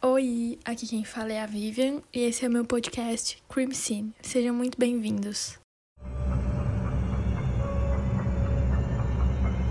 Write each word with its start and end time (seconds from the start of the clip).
Oi, 0.00 0.60
aqui 0.64 0.86
quem 0.86 1.02
fala 1.02 1.32
é 1.32 1.40
a 1.40 1.46
Vivian 1.46 2.00
e 2.14 2.20
esse 2.20 2.44
é 2.44 2.48
o 2.48 2.52
meu 2.52 2.64
podcast 2.64 3.42
Crime 3.48 3.74
Scene. 3.74 4.14
Sejam 4.22 4.54
muito 4.54 4.78
bem-vindos. 4.78 5.58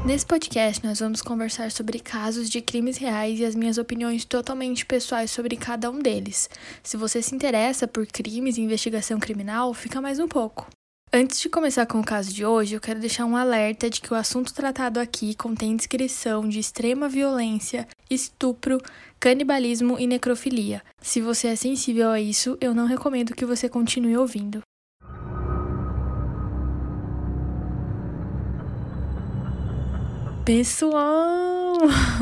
Nesse 0.05 0.25
podcast, 0.25 0.85
nós 0.85 0.99
vamos 0.99 1.21
conversar 1.21 1.71
sobre 1.71 1.99
casos 1.99 2.49
de 2.49 2.61
crimes 2.61 2.97
reais 2.97 3.39
e 3.39 3.45
as 3.45 3.55
minhas 3.55 3.77
opiniões 3.77 4.25
totalmente 4.25 4.85
pessoais 4.85 5.31
sobre 5.31 5.55
cada 5.55 5.89
um 5.89 5.99
deles. 5.99 6.49
Se 6.83 6.97
você 6.97 7.21
se 7.21 7.33
interessa 7.33 7.87
por 7.87 8.05
crimes 8.05 8.57
e 8.57 8.61
investigação 8.61 9.19
criminal, 9.19 9.73
fica 9.73 10.01
mais 10.01 10.19
um 10.19 10.27
pouco. 10.27 10.67
Antes 11.11 11.39
de 11.39 11.47
começar 11.47 11.85
com 11.85 12.01
o 12.01 12.03
caso 12.03 12.33
de 12.33 12.45
hoje, 12.45 12.75
eu 12.75 12.81
quero 12.81 12.99
deixar 12.99 13.25
um 13.25 13.37
alerta 13.37 13.89
de 13.89 14.01
que 14.01 14.13
o 14.13 14.15
assunto 14.15 14.53
tratado 14.53 14.99
aqui 14.99 15.33
contém 15.35 15.73
descrição 15.73 16.47
de 16.47 16.59
extrema 16.59 17.07
violência, 17.07 17.87
estupro, 18.09 18.77
canibalismo 19.17 19.97
e 19.97 20.05
necrofilia. 20.05 20.83
Se 21.01 21.21
você 21.21 21.47
é 21.47 21.55
sensível 21.55 22.09
a 22.09 22.19
isso, 22.19 22.57
eu 22.59 22.75
não 22.75 22.85
recomendo 22.85 23.33
que 23.33 23.45
você 23.45 23.69
continue 23.69 24.17
ouvindo. 24.17 24.61
Pessoal! 30.47 31.75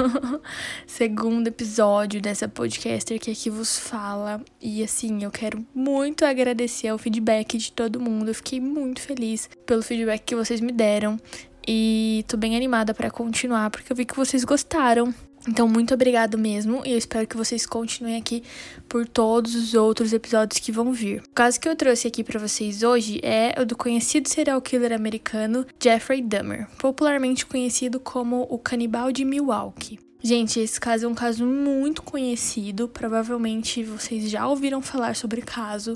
Segundo 0.87 1.47
episódio 1.47 2.19
dessa 2.19 2.47
podcaster 2.47 3.19
que 3.19 3.29
aqui 3.29 3.51
vos 3.51 3.77
fala. 3.77 4.41
E 4.59 4.83
assim, 4.83 5.23
eu 5.23 5.29
quero 5.29 5.63
muito 5.75 6.25
agradecer 6.25 6.87
ao 6.87 6.97
feedback 6.97 7.55
de 7.55 7.71
todo 7.71 7.99
mundo. 8.01 8.31
Eu 8.31 8.33
fiquei 8.33 8.59
muito 8.59 8.99
feliz 8.99 9.47
pelo 9.67 9.83
feedback 9.83 10.23
que 10.23 10.35
vocês 10.35 10.59
me 10.59 10.71
deram. 10.71 11.19
E 11.67 12.25
tô 12.27 12.35
bem 12.35 12.55
animada 12.55 12.95
para 12.95 13.11
continuar, 13.11 13.69
porque 13.69 13.91
eu 13.91 13.95
vi 13.95 14.05
que 14.05 14.15
vocês 14.15 14.43
gostaram. 14.43 15.13
Então, 15.47 15.67
muito 15.67 15.93
obrigado 15.93 16.37
mesmo, 16.37 16.81
e 16.85 16.91
eu 16.91 16.97
espero 16.97 17.27
que 17.27 17.37
vocês 17.37 17.65
continuem 17.65 18.17
aqui 18.17 18.43
por 18.89 19.07
todos 19.07 19.53
os 19.55 19.73
outros 19.73 20.11
episódios 20.11 20.59
que 20.59 20.71
vão 20.71 20.91
vir. 20.91 21.21
O 21.21 21.29
caso 21.35 21.59
que 21.59 21.69
eu 21.69 21.75
trouxe 21.75 22.07
aqui 22.07 22.23
para 22.23 22.39
vocês 22.39 22.81
hoje 22.81 23.19
é 23.23 23.55
o 23.61 23.65
do 23.65 23.77
conhecido 23.77 24.27
serial 24.27 24.61
killer 24.61 24.91
americano 24.91 25.65
Jeffrey 25.81 26.21
Dahmer, 26.21 26.67
popularmente 26.79 27.45
conhecido 27.45 27.99
como 27.99 28.47
o 28.49 28.57
canibal 28.57 29.11
de 29.11 29.23
Milwaukee. 29.23 30.04
Gente, 30.25 30.59
esse 30.59 30.81
caso 30.81 31.05
é 31.05 31.07
um 31.07 31.13
caso 31.13 31.45
muito 31.45 32.01
conhecido, 32.01 32.87
provavelmente 32.87 33.83
vocês 33.83 34.27
já 34.27 34.47
ouviram 34.47 34.81
falar 34.81 35.15
sobre 35.15 35.41
o 35.41 35.45
caso, 35.45 35.95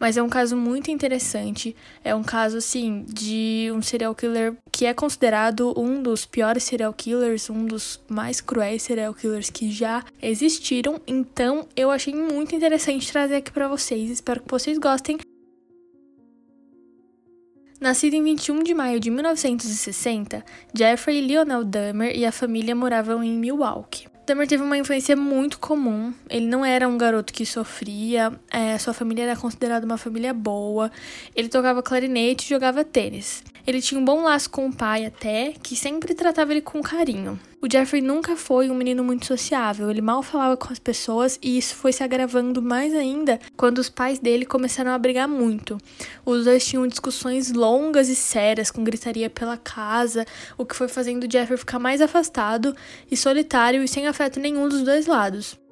mas 0.00 0.16
é 0.16 0.22
um 0.22 0.30
caso 0.30 0.56
muito 0.56 0.90
interessante. 0.90 1.76
É 2.02 2.14
um 2.14 2.22
caso, 2.22 2.56
assim, 2.56 3.04
de 3.06 3.70
um 3.74 3.82
serial 3.82 4.14
killer 4.14 4.56
que 4.72 4.86
é 4.86 4.94
considerado 4.94 5.78
um 5.78 6.02
dos 6.02 6.24
piores 6.24 6.64
serial 6.64 6.94
killers, 6.94 7.50
um 7.50 7.66
dos 7.66 8.00
mais 8.08 8.40
cruéis 8.40 8.82
serial 8.82 9.12
killers 9.12 9.50
que 9.50 9.70
já 9.70 10.02
existiram. 10.22 10.98
Então, 11.06 11.68
eu 11.76 11.90
achei 11.90 12.14
muito 12.14 12.54
interessante 12.54 13.12
trazer 13.12 13.36
aqui 13.36 13.50
para 13.50 13.68
vocês. 13.68 14.08
Espero 14.08 14.40
que 14.40 14.50
vocês 14.50 14.78
gostem. 14.78 15.18
Nascido 17.80 18.14
em 18.14 18.22
21 18.22 18.62
de 18.62 18.72
maio 18.72 18.98
de 18.98 19.10
1960, 19.10 20.42
Jeffrey 20.74 21.20
Lionel 21.20 21.62
Dahmer 21.62 22.16
e 22.16 22.24
a 22.24 22.32
família 22.32 22.74
moravam 22.74 23.22
em 23.22 23.32
Milwaukee. 23.32 24.08
Dahmer 24.26 24.48
teve 24.48 24.62
uma 24.62 24.78
infância 24.78 25.14
muito 25.14 25.58
comum. 25.58 26.12
Ele 26.28 26.46
não 26.46 26.64
era 26.64 26.88
um 26.88 26.96
garoto 26.96 27.32
que 27.32 27.44
sofria, 27.44 28.32
é, 28.50 28.76
sua 28.78 28.94
família 28.94 29.24
era 29.24 29.36
considerada 29.36 29.84
uma 29.84 29.98
família 29.98 30.32
boa. 30.32 30.90
Ele 31.34 31.48
tocava 31.48 31.82
clarinete 31.82 32.46
e 32.46 32.48
jogava 32.48 32.82
tênis. 32.82 33.44
Ele 33.66 33.82
tinha 33.82 34.00
um 34.00 34.04
bom 34.04 34.22
laço 34.22 34.48
com 34.48 34.66
o 34.66 34.72
pai 34.72 35.04
até, 35.04 35.52
que 35.62 35.76
sempre 35.76 36.14
tratava 36.14 36.52
ele 36.52 36.62
com 36.62 36.80
carinho. 36.80 37.38
O 37.60 37.66
Jeffrey 37.70 38.02
nunca 38.02 38.36
foi 38.36 38.70
um 38.70 38.74
menino 38.74 39.02
muito 39.02 39.24
sociável, 39.24 39.90
ele 39.90 40.02
mal 40.02 40.22
falava 40.22 40.58
com 40.58 40.70
as 40.70 40.78
pessoas 40.78 41.38
e 41.42 41.56
isso 41.56 41.74
foi 41.74 41.90
se 41.90 42.02
agravando 42.02 42.60
mais 42.60 42.94
ainda 42.94 43.40
quando 43.56 43.78
os 43.78 43.88
pais 43.88 44.18
dele 44.18 44.44
começaram 44.44 44.90
a 44.90 44.98
brigar 44.98 45.26
muito. 45.26 45.78
Os 46.24 46.44
dois 46.44 46.66
tinham 46.66 46.86
discussões 46.86 47.50
longas 47.52 48.10
e 48.10 48.14
sérias, 48.14 48.70
com 48.70 48.84
gritaria 48.84 49.30
pela 49.30 49.56
casa, 49.56 50.26
o 50.58 50.66
que 50.66 50.76
foi 50.76 50.86
fazendo 50.86 51.24
o 51.24 51.30
Jeffrey 51.30 51.56
ficar 51.56 51.78
mais 51.78 52.02
afastado 52.02 52.76
e 53.10 53.16
solitário 53.16 53.82
e 53.82 53.88
sem 53.88 54.06
afeto 54.06 54.38
nenhum 54.38 54.68
dos 54.68 54.82
dois 54.82 55.06
lados. 55.06 55.65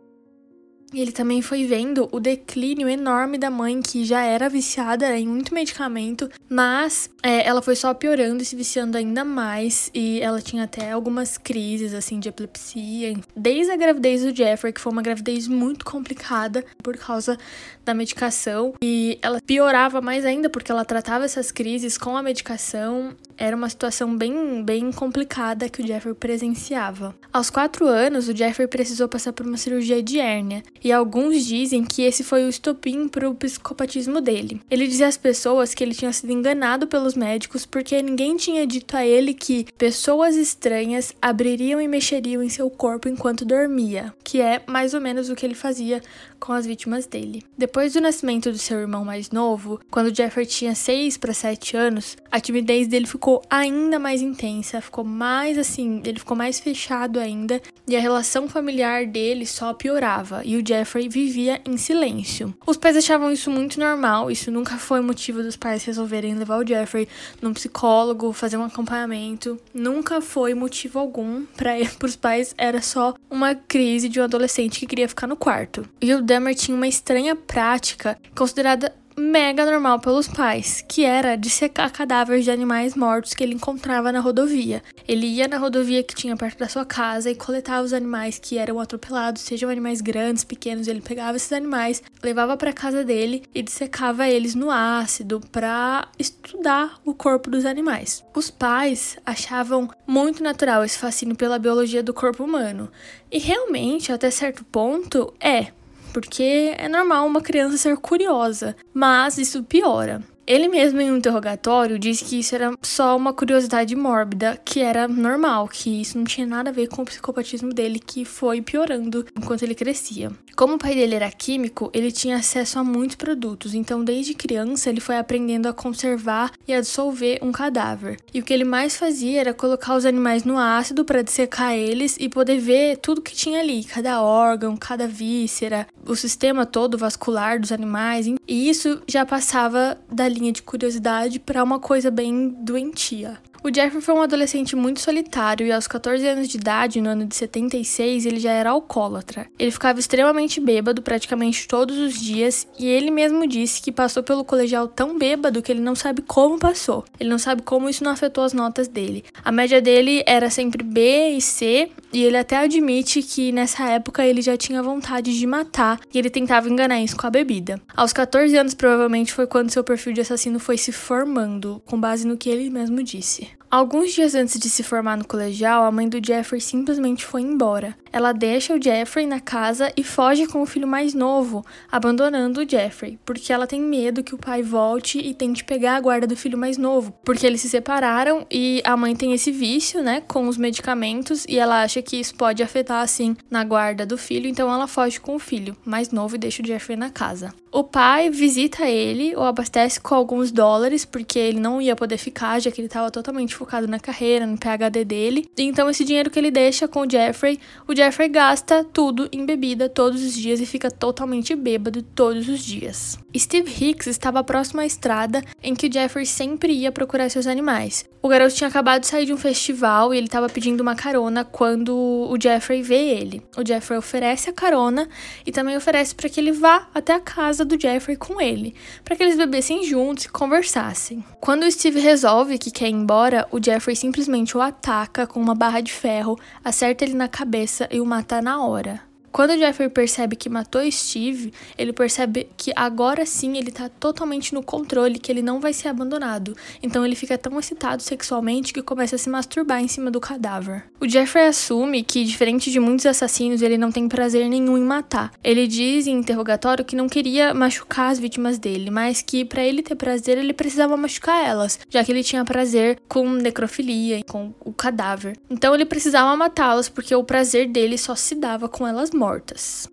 E 0.95 1.01
ele 1.01 1.11
também 1.11 1.43
foi 1.43 1.67
vendo 1.67 2.09
o 2.13 2.21
declínio 2.21 2.89
enorme 2.89 3.37
da 3.37 3.51
mãe, 3.51 3.83
que 3.83 4.05
já 4.05 4.23
era 4.23 4.49
viciada 4.49 5.19
em 5.19 5.27
muito 5.27 5.53
medicamento, 5.53 6.31
mas 6.49 7.11
é, 7.21 7.45
ela 7.45 7.61
foi 7.61 7.75
só 7.75 7.93
piorando 7.93 8.43
e 8.43 8.47
se 8.47 8.55
viciando 8.55 8.97
ainda 8.97 9.25
mais. 9.25 9.91
E 9.93 10.21
ela 10.21 10.41
tinha 10.41 10.63
até 10.63 10.93
algumas 10.93 11.37
crises, 11.37 11.93
assim, 11.93 12.21
de 12.21 12.29
epilepsia. 12.29 13.17
Desde 13.35 13.73
a 13.73 13.77
gravidez 13.77 14.23
do 14.23 14.35
Jeffrey, 14.35 14.73
que 14.73 14.81
foi 14.81 14.93
uma 14.93 15.03
gravidez 15.03 15.49
muito 15.49 15.85
complicada 15.85 16.65
por 16.81 16.97
causa 16.97 17.37
da 17.85 17.93
medicação. 17.93 18.75
E 18.81 19.19
ela 19.21 19.41
piorava 19.45 20.01
mais 20.01 20.25
ainda 20.25 20.49
porque 20.49 20.71
ela 20.71 20.85
tratava 20.85 21.25
essas 21.25 21.51
crises 21.51 21.99
com 21.99 22.17
a 22.17 22.23
medicação. 22.23 23.17
Era 23.37 23.57
uma 23.57 23.69
situação 23.69 24.17
bem, 24.17 24.63
bem 24.63 24.93
complicada 24.93 25.69
que 25.69 25.83
o 25.83 25.87
Jeffrey 25.87 26.15
presenciava. 26.15 27.15
Aos 27.33 27.51
quatro 27.51 27.87
anos, 27.87 28.29
o 28.29 28.37
Jeffrey 28.37 28.69
precisou 28.69 29.09
passar 29.09 29.33
por 29.33 29.47
uma 29.47 29.57
cirurgia 29.57 30.03
de 30.03 30.19
hérnia 30.19 30.63
e 30.83 30.93
alguns 30.93 31.45
dizem 31.45 31.85
que 31.85 32.03
esse 32.03 32.23
foi 32.23 32.45
o 32.45 32.49
estopim 32.49 33.09
para 33.09 33.29
o 33.29 33.35
psicopatismo 33.35 34.21
dele. 34.21 34.61
Ele 34.71 34.87
dizia 34.87 35.09
às 35.09 35.17
pessoas 35.17 35.75
que 35.75 35.83
ele 35.83 35.95
tinha 35.95 36.13
sido 36.13 36.33
enganado 36.33 36.87
pelos 36.87 37.15
médicos 37.15 37.67
porque 37.67 38.01
ninguém 38.03 38.37
tinha 38.37 38.67
dito 38.67 38.97
a 38.97 39.05
ele 39.05 39.35
que 39.35 39.67
pessoas 39.77 40.37
estranhas 40.37 41.13
abririam 41.21 41.81
e 41.81 41.89
mexeriam 41.89 42.43
em 42.43 42.49
seu 42.49 42.71
corpo 42.71 43.09
enquanto 43.09 43.45
dormia, 43.45 44.15
que 44.23 44.41
é 44.41 44.63
mais 44.67 44.95
ou 44.95 45.01
menos 45.01 45.29
o 45.29 45.35
que 45.35 45.45
ele 45.45 45.55
fazia 45.55 46.01
com 46.39 46.53
as 46.53 46.67
vítimas 46.67 47.07
dele. 47.07 47.43
Depois 47.57 47.95
do 47.95 48.01
nascimento 48.01 48.53
do 48.53 48.59
seu 48.59 48.79
irmão 48.79 49.05
mais 49.05 49.31
novo, 49.31 49.81
quando 49.91 50.15
Jeffrey 50.15 50.47
tinha 50.47 50.75
6 50.75 51.17
para 51.17 51.33
7 51.33 51.77
anos, 51.77 52.17
a 52.31 52.39
timidez 52.39 52.87
dele 52.87 53.07
ficou 53.07 53.24
ainda 53.49 53.99
mais 53.99 54.21
intensa, 54.21 54.81
ficou 54.81 55.05
mais 55.05 55.57
assim, 55.57 56.03
ele 56.05 56.19
ficou 56.19 56.37
mais 56.37 56.61
fechado 56.61 57.19
ainda 57.19 57.61
e 57.89 57.97
a 57.97 58.01
relação 58.01 58.49
familiar 58.49 59.07
dele 59.07 59.47
só 59.47 59.73
piorava 59.73 60.43
e 60.45 60.57
o 60.57 60.67
Jeffrey 60.67 61.09
vivia 61.09 61.61
em 61.65 61.77
silêncio. 61.77 62.55
Os 62.67 62.77
pais 62.77 62.97
achavam 62.97 63.33
isso 63.33 63.51
muito 63.51 63.81
normal, 63.81 64.31
isso 64.31 64.51
nunca 64.51 64.77
foi 64.77 65.01
motivo 65.01 65.43
dos 65.43 65.57
pais 65.57 65.85
resolverem 65.85 66.35
levar 66.35 66.59
o 66.59 66.67
Jeffrey 66.67 67.09
num 67.41 67.55
psicólogo, 67.55 68.33
fazer 68.33 68.57
um 68.57 68.65
acompanhamento, 68.65 69.59
nunca 69.73 70.21
foi 70.21 70.55
motivo 70.55 70.99
algum 70.99 71.45
para 71.57 71.73
os 72.05 72.17
pais, 72.17 72.55
era 72.59 72.83
só 72.83 73.15
uma 73.31 73.55
crise 73.55 74.09
de 74.09 74.21
um 74.21 74.25
adolescente 74.25 74.81
que 74.81 74.87
queria 74.87 75.09
ficar 75.09 75.27
no 75.27 75.37
quarto. 75.37 75.89
E 76.01 76.13
o 76.13 76.23
Dahmer 76.23 76.55
tinha 76.55 76.77
uma 76.77 76.89
estranha 76.89 77.35
prática 77.35 78.19
considerada 78.35 78.93
mega 79.17 79.65
normal 79.65 80.01
pelos 80.01 80.29
pais, 80.29 80.85
que 80.89 81.05
era 81.05 81.37
dissecar 81.37 81.93
cadáveres 81.93 82.45
de 82.45 82.51
animais 82.51 82.95
mortos 82.95 83.35
que 83.35 83.43
ele 83.43 83.55
encontrava 83.55 84.11
na 84.11 84.21
rodovia. 84.21 84.83
Ele 85.07 85.27
ia 85.27 85.49
na 85.49 85.59
rodovia 85.59 86.03
que 86.03 86.15
tinha 86.15 86.37
perto 86.37 86.59
da 86.59 86.69
sua 86.69 86.85
casa 86.85 87.31
e 87.31 87.35
coletava 87.35 87.85
os 87.85 87.93
animais 87.93 88.39
que 88.39 88.59
eram 88.59 88.81
atropelados, 88.81 89.43
sejam 89.43 89.71
animais 89.71 90.01
grandes, 90.01 90.45
pequenos, 90.45 90.89
ele 90.89 91.01
pegava 91.01 91.37
esses 91.37 91.53
animais, 91.53 92.03
levava 92.23 92.57
para 92.57 92.73
casa 92.73 93.05
dele 93.05 93.43
e 93.55 93.63
dissecava 93.63 94.29
eles 94.29 94.55
no 94.55 94.71
ácido 94.71 95.41
para 95.53 96.09
estudar 96.19 97.01
o 97.05 97.15
corpo 97.15 97.51
dos 97.51 97.65
animais. 97.65 98.25
Os 98.35 98.51
pais 98.51 99.17
achavam 99.25 99.89
muito 100.07 100.43
natural 100.43 100.85
esse 100.85 100.99
fascínio 100.99 101.37
pela 101.37 101.59
biologia 101.59 102.03
do 102.03 102.15
corpo 102.15 102.45
humano. 102.45 102.91
E 103.31 103.39
realmente, 103.39 104.13
até 104.13 104.31
certo 104.31 104.65
ponto, 104.65 105.33
é, 105.41 105.73
porque 106.15 106.73
é 106.79 106.89
normal 106.89 107.27
uma 107.27 107.43
criança 107.43 107.77
ser 107.77 107.97
curiosa, 107.97 108.77
mas 108.95 109.37
isso 109.37 109.65
piora. 109.65 110.23
Ele 110.47 110.69
mesmo, 110.69 111.01
em 111.01 111.11
um 111.11 111.17
interrogatório, 111.17 111.99
disse 111.99 112.25
que 112.25 112.41
isso 112.41 112.55
era 112.55 112.73
só 112.83 113.17
uma 113.17 113.33
curiosidade 113.33 113.97
mórbida, 113.97 114.61
que 114.65 114.81
era 114.81 115.09
normal, 115.09 115.69
que 115.69 116.01
isso 116.01 116.19
não 116.19 116.25
tinha 116.25 116.47
nada 116.47 116.71
a 116.71 116.73
ver 116.73 116.89
com 116.89 117.03
o 117.03 117.05
psicopatismo 117.05 117.73
dele, 117.73 117.99
que 117.99 118.25
foi 118.25 118.61
piorando 118.61 119.25
enquanto 119.37 119.63
ele 119.63 119.75
crescia. 119.75 120.31
Como 120.57 120.75
o 120.75 120.79
pai 120.79 120.95
dele 120.95 121.15
era 121.15 121.31
químico, 121.31 121.91
ele 121.93 122.13
tinha 122.13 122.37
acesso 122.37 122.79
a 122.79 122.85
muitos 122.85 123.17
produtos, 123.17 123.75
então 123.75 124.05
desde 124.05 124.35
criança 124.35 124.89
ele 124.89 125.01
foi 125.01 125.17
aprendendo 125.17 125.67
a 125.67 125.73
conservar 125.73 126.53
e 126.69 126.73
a 126.73 126.81
dissolver 126.81 127.41
um 127.43 127.51
cadáver. 127.51 128.19
E 128.33 128.39
o 128.39 128.43
que 128.43 128.53
ele 128.53 128.65
mais 128.65 128.97
fazia 128.97 129.41
era 129.41 129.55
colocar 129.55 129.97
os 129.97 130.07
animais 130.07 130.45
no 130.45 130.59
ácido 130.59 131.05
para 131.05 131.23
dissecar 131.23 131.75
eles 131.75 132.17
e 132.21 132.29
poder 132.29 132.59
ver 132.59 132.99
tudo 132.99 133.23
que 133.23 133.35
tinha 133.35 133.61
ali, 133.61 133.83
cada 133.83 134.23
órgão, 134.23 134.77
cada 134.77 135.09
víscera, 135.09 135.89
o 136.07 136.15
sistema 136.15 136.65
todo 136.65 136.99
vascular 136.99 137.59
dos 137.59 137.73
animais, 137.73 138.27
e 138.47 138.69
isso 138.69 139.03
já 139.09 139.27
passava 139.27 139.99
da 140.13 140.29
linha 140.35 140.53
de 140.53 140.63
curiosidade 140.63 141.39
para 141.39 141.63
uma 141.63 141.79
coisa 141.79 142.11
bem 142.11 142.49
doentia. 142.49 143.39
O 143.67 143.75
Jeffrey 143.75 144.03
foi 144.03 144.15
um 144.15 144.21
adolescente 144.21 144.77
muito 144.77 145.01
solitário 145.01 145.67
e 145.67 145.73
aos 145.73 145.89
14 145.89 146.29
anos 146.29 146.49
de 146.49 146.59
idade, 146.59 147.01
no 147.01 147.09
ano 147.09 147.25
de 147.25 147.35
76, 147.35 148.27
ele 148.27 148.39
já 148.39 148.53
era 148.53 148.69
alcoólatra. 148.69 149.47
Ele 149.59 149.71
ficava 149.71 149.99
extremamente 149.99 150.61
bêbado 150.61 151.01
praticamente 151.01 151.67
todos 151.67 151.97
os 151.97 152.21
dias 152.21 152.69
e 152.79 152.87
ele 152.87 153.11
mesmo 153.11 153.47
disse 153.47 153.81
que 153.81 153.91
passou 153.91 154.23
pelo 154.23 154.45
colegial 154.45 154.87
tão 154.87 155.19
bêbado 155.19 155.63
que 155.63 155.73
ele 155.73 155.81
não 155.81 155.95
sabe 155.95 156.21
como 156.21 156.59
passou. 156.59 157.07
Ele 157.19 157.31
não 157.31 157.39
sabe 157.39 157.63
como 157.63 157.89
isso 157.89 158.05
não 158.05 158.11
afetou 158.11 158.45
as 158.45 158.53
notas 158.53 158.87
dele. 158.87 159.25
A 159.43 159.51
média 159.51 159.81
dele 159.81 160.23
era 160.27 160.51
sempre 160.51 160.85
B 160.85 161.31
e 161.31 161.41
C 161.41 161.91
e 162.13 162.23
ele 162.23 162.37
até 162.37 162.59
admite 162.59 163.23
que 163.23 163.51
nessa 163.51 163.89
época 163.89 164.27
ele 164.27 164.43
já 164.43 164.59
tinha 164.59 164.83
vontade 164.83 165.39
de 165.39 165.47
matar 165.47 165.99
e 166.13 166.19
ele 166.19 166.29
tentava 166.29 166.69
enganar 166.69 167.01
isso 167.01 167.17
com 167.17 167.27
a 167.27 167.31
bebida. 167.31 167.81
Aos 167.97 168.13
14 168.13 168.55
anos, 168.59 168.75
provavelmente 168.75 169.33
foi 169.33 169.47
quando 169.47 169.71
seu 169.71 169.83
perfil 169.83 170.13
de 170.13 170.21
assassino 170.21 170.61
foi 170.61 170.77
se 170.77 170.93
formando, 170.93 171.83
com 171.87 171.99
base 171.99 172.27
no 172.27 172.37
que 172.37 172.51
ele 172.51 172.69
mesmo 172.69 173.03
disse. 173.03 173.54
Alguns 173.75 174.13
dias 174.13 174.37
antes 174.37 174.57
de 174.57 174.71
se 174.71 174.85
formar 174.85 175.17
no 175.17 175.25
colegial, 175.25 175.83
a 175.83 175.91
mãe 175.91 176.09
do 176.09 176.25
Jeffrey 176.25 176.61
simplesmente 176.61 177.25
foi 177.25 177.43
embora. 177.43 177.97
Ela 178.13 178.31
deixa 178.31 178.73
o 178.73 178.81
Jeffrey 178.81 179.27
na 179.27 179.41
casa 179.41 179.93
e 179.97 180.05
foge 180.05 180.47
com 180.47 180.63
o 180.63 180.67
filho 180.67 180.87
mais 180.87 181.13
novo, 181.13 181.67
abandonando 181.91 182.61
o 182.61 182.69
Jeffrey, 182.69 183.19
porque 183.27 183.53
ela 183.53 183.67
tem 183.67 183.81
medo 183.81 184.23
que 184.23 184.33
o 184.33 184.39
pai 184.39 184.63
volte 184.63 185.19
e 185.19 185.35
tente 185.35 185.65
pegar 185.65 185.97
a 185.97 186.01
guarda 186.01 186.25
do 186.25 186.37
filho 186.37 186.57
mais 186.57 186.79
novo, 186.79 187.13
porque 187.25 187.45
eles 187.45 187.63
se 187.63 187.69
separaram 187.69 188.47
e 188.49 188.81
a 188.85 188.97
mãe 188.97 189.17
tem 189.17 189.33
esse 189.33 189.51
vício, 189.51 190.05
né, 190.05 190.21
com 190.21 190.47
os 190.47 190.57
medicamentos 190.57 191.45
e 191.49 191.59
ela 191.59 191.83
acha 191.83 192.01
que 192.01 192.21
isso 192.21 192.37
pode 192.37 192.63
afetar 192.63 193.03
assim 193.03 193.37
na 193.51 193.65
guarda 193.65 194.07
do 194.07 194.17
filho, 194.17 194.47
então 194.47 194.73
ela 194.73 194.87
foge 194.87 195.19
com 195.19 195.35
o 195.35 195.41
filho 195.41 195.77
mais 195.85 196.13
novo 196.13 196.37
e 196.37 196.39
deixa 196.39 196.63
o 196.63 196.65
Jeffrey 196.65 196.97
na 196.97 197.11
casa. 197.11 197.53
O 197.73 197.83
pai 197.83 198.31
visita 198.31 198.89
ele, 198.89 199.35
o 199.35 199.43
abastece 199.43 200.01
com 200.01 200.15
alguns 200.15 200.53
dólares, 200.53 201.05
porque 201.05 201.41
ele 201.41 201.59
não 201.59 201.83
ia 201.83 201.97
poder 201.97 202.19
ficar, 202.19 202.61
já 202.61 202.71
que 202.71 202.81
ele 202.81 202.87
estava 202.87 203.11
totalmente 203.11 203.57
focado 203.65 203.89
na 203.89 203.99
carreira, 203.99 204.47
no 204.47 204.59
PhD 204.59 205.05
dele. 205.05 205.51
Então, 205.57 205.89
esse 205.89 206.05
dinheiro 206.05 206.31
que 206.31 206.39
ele 206.39 206.51
deixa 206.51 206.87
com 206.87 207.01
o 207.01 207.11
Jeffrey, 207.11 207.59
o 207.89 207.97
Jeffrey 207.97 208.29
gasta 208.29 208.85
tudo 208.85 209.27
em 209.33 209.47
bebida 209.47 209.89
todos 209.89 210.23
os 210.23 210.35
dias 210.35 210.61
e 210.61 210.67
fica 210.67 210.91
totalmente 210.91 211.57
bêbado 211.57 212.03
todos 212.03 212.47
os 212.47 212.63
dias. 212.63 213.24
Steve 213.37 213.71
Hicks 213.71 214.07
estava 214.07 214.45
próximo 214.45 214.81
à 214.81 214.87
estrada 214.87 215.43
em 215.63 215.75
que 215.75 215.91
Jeffrey 215.91 216.25
sempre 216.25 216.73
ia 216.73 216.93
procurar 216.93 217.29
seus 217.29 217.47
animais. 217.47 218.05
O 218.23 218.29
garoto 218.29 218.55
tinha 218.55 218.69
acabado 218.69 219.03
de 219.03 219.09
sair 219.09 219.27
de 219.27 219.33
um 219.33 219.37
festival 219.37 220.15
e 220.15 220.17
ele 220.17 220.27
estava 220.27 220.49
pedindo 220.49 220.81
uma 220.81 220.95
carona 220.95 221.45
quando 221.45 221.95
o 221.95 222.37
Jeffrey 222.41 222.81
vê 222.81 223.11
ele. 223.11 223.43
O 223.57 223.67
Jeffrey 223.67 223.99
oferece 223.99 224.49
a 224.49 224.53
carona 224.53 225.09
e 225.45 225.53
também 225.53 225.77
oferece 225.77 226.15
para 226.15 226.29
que 226.29 226.41
ele 226.41 226.53
vá 226.53 226.89
até 226.95 227.13
a 227.13 227.21
casa 227.21 227.65
do 227.65 227.79
Jeffrey 227.79 228.17
com 228.17 228.41
ele, 228.41 228.75
para 229.05 229.17
que 229.17 229.23
eles 229.23 229.37
bebessem 229.37 229.85
juntos 229.85 230.25
e 230.25 230.29
conversassem. 230.29 231.25
Quando 231.41 231.65
o 231.65 231.71
Steve 231.71 232.01
resolve 232.01 232.57
que 232.57 232.71
quer 232.71 232.89
ir 232.89 232.93
embora, 232.93 233.47
o 233.51 233.63
Jeffrey 233.63 233.97
simplesmente 233.97 234.57
o 234.57 234.61
ataca 234.61 235.27
com 235.27 235.41
uma 235.41 235.55
barra 235.55 235.81
de 235.81 235.93
ferro, 235.93 236.39
acerta 236.65 237.05
ele 237.05 237.15
na 237.15 237.29
cabeça 237.29 237.89
e 237.91 238.01
o 238.01 238.07
mata 238.07 238.41
na 238.41 238.65
hora. 238.65 239.14
Quando 239.35 239.51
o 239.51 239.59
Jeffrey 239.59 239.89
percebe 239.89 240.37
que 240.37 240.49
matou 240.49 240.89
Steve, 240.93 241.53
ele 241.77 241.93
percebe 241.93 242.47
que 242.57 242.71
agora 242.77 243.27
sim 243.27 243.59
ele 243.59 243.73
tá 243.73 243.89
totalmente 243.89 244.55
no 244.55 244.63
controle, 244.63 245.19
que 245.19 245.33
ele 245.33 245.43
não 245.43 245.59
vai 245.59 245.73
ser 245.73 245.89
abandonado. 245.89 246.57
Então 246.81 247.05
ele 247.05 247.17
fica 247.17 247.37
tão 247.37 247.59
excitado 247.59 248.01
sexualmente 248.01 248.73
que 248.73 248.81
começa 248.81 249.17
a 249.17 249.19
se 249.19 249.29
masturbar 249.29 249.83
em 249.83 249.89
cima 249.89 250.09
do 250.09 250.21
cadáver. 250.21 250.85
O 251.01 251.09
Jeffrey 251.09 251.49
assume 251.49 252.05
que, 252.05 252.23
diferente 252.23 252.71
de 252.71 252.79
muitos 252.79 253.07
assassinos, 253.07 253.61
ele 253.61 253.77
não 253.77 253.91
tem 253.91 254.07
prazer 254.07 254.49
nenhum 254.49 254.79
em 254.79 254.85
matar. 254.85 255.33
Ele 255.43 255.67
diz 255.67 256.07
em 256.07 256.13
interrogatório 256.13 256.85
que 256.85 256.95
não 256.95 257.09
queria 257.09 257.53
machucar 257.53 258.13
as 258.13 258.21
vítimas 258.21 258.57
dele, 258.57 258.89
mas 258.89 259.21
que 259.21 259.45
para 259.45 259.65
ele 259.65 259.83
ter 259.83 259.97
prazer 259.97 260.39
ele 260.39 260.53
precisava 260.53 260.97
machucar 260.97 261.45
elas, 261.45 261.81
já 261.91 262.05
que 262.05 262.13
ele 262.13 262.23
tinha 262.23 262.45
prazer 262.45 263.01
com 263.09 263.29
necrofilia, 263.29 264.23
com 264.23 264.55
o 264.65 264.73
cadáver. 264.73 265.37
Então 265.51 265.75
ele 265.75 265.85
precisava 265.85 266.37
matá-las 266.37 266.89
porque 266.89 267.13
o 267.17 267.25
prazer 267.25 267.67
dele 267.67 267.99
só 267.99 268.15
se 268.15 268.37
dava 268.37 268.69
com 268.69 268.87
elas 268.87 269.11
mortas 269.11 269.24
mortas. 269.25 269.89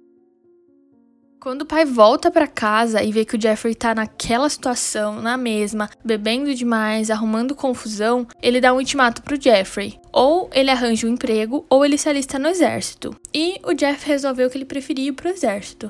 Quando 1.40 1.62
o 1.62 1.66
pai 1.66 1.86
volta 1.86 2.30
para 2.30 2.46
casa 2.46 3.02
e 3.02 3.12
vê 3.12 3.24
que 3.24 3.36
o 3.36 3.42
Jeffrey 3.42 3.74
tá 3.74 3.96
naquela 3.96 4.48
situação, 4.48 5.22
na 5.22 5.38
mesma, 5.38 5.90
bebendo 6.06 6.54
demais, 6.54 7.10
arrumando 7.10 7.56
confusão, 7.56 8.28
ele 8.44 8.62
dá 8.62 8.74
um 8.74 8.78
ultimato 8.78 9.24
pro 9.24 9.42
Jeffrey. 9.42 9.98
Ou 10.12 10.50
ele 10.54 10.70
arranja 10.70 11.08
um 11.08 11.12
emprego, 11.12 11.66
ou 11.70 11.84
ele 11.84 11.98
se 11.98 12.10
alista 12.10 12.38
no 12.38 12.50
exército. 12.50 13.16
E 13.34 13.56
o 13.64 13.74
Jeff 13.74 14.06
resolveu 14.06 14.50
que 14.50 14.58
ele 14.58 14.66
preferia 14.66 15.08
ir 15.08 15.14
pro 15.14 15.30
exército. 15.30 15.90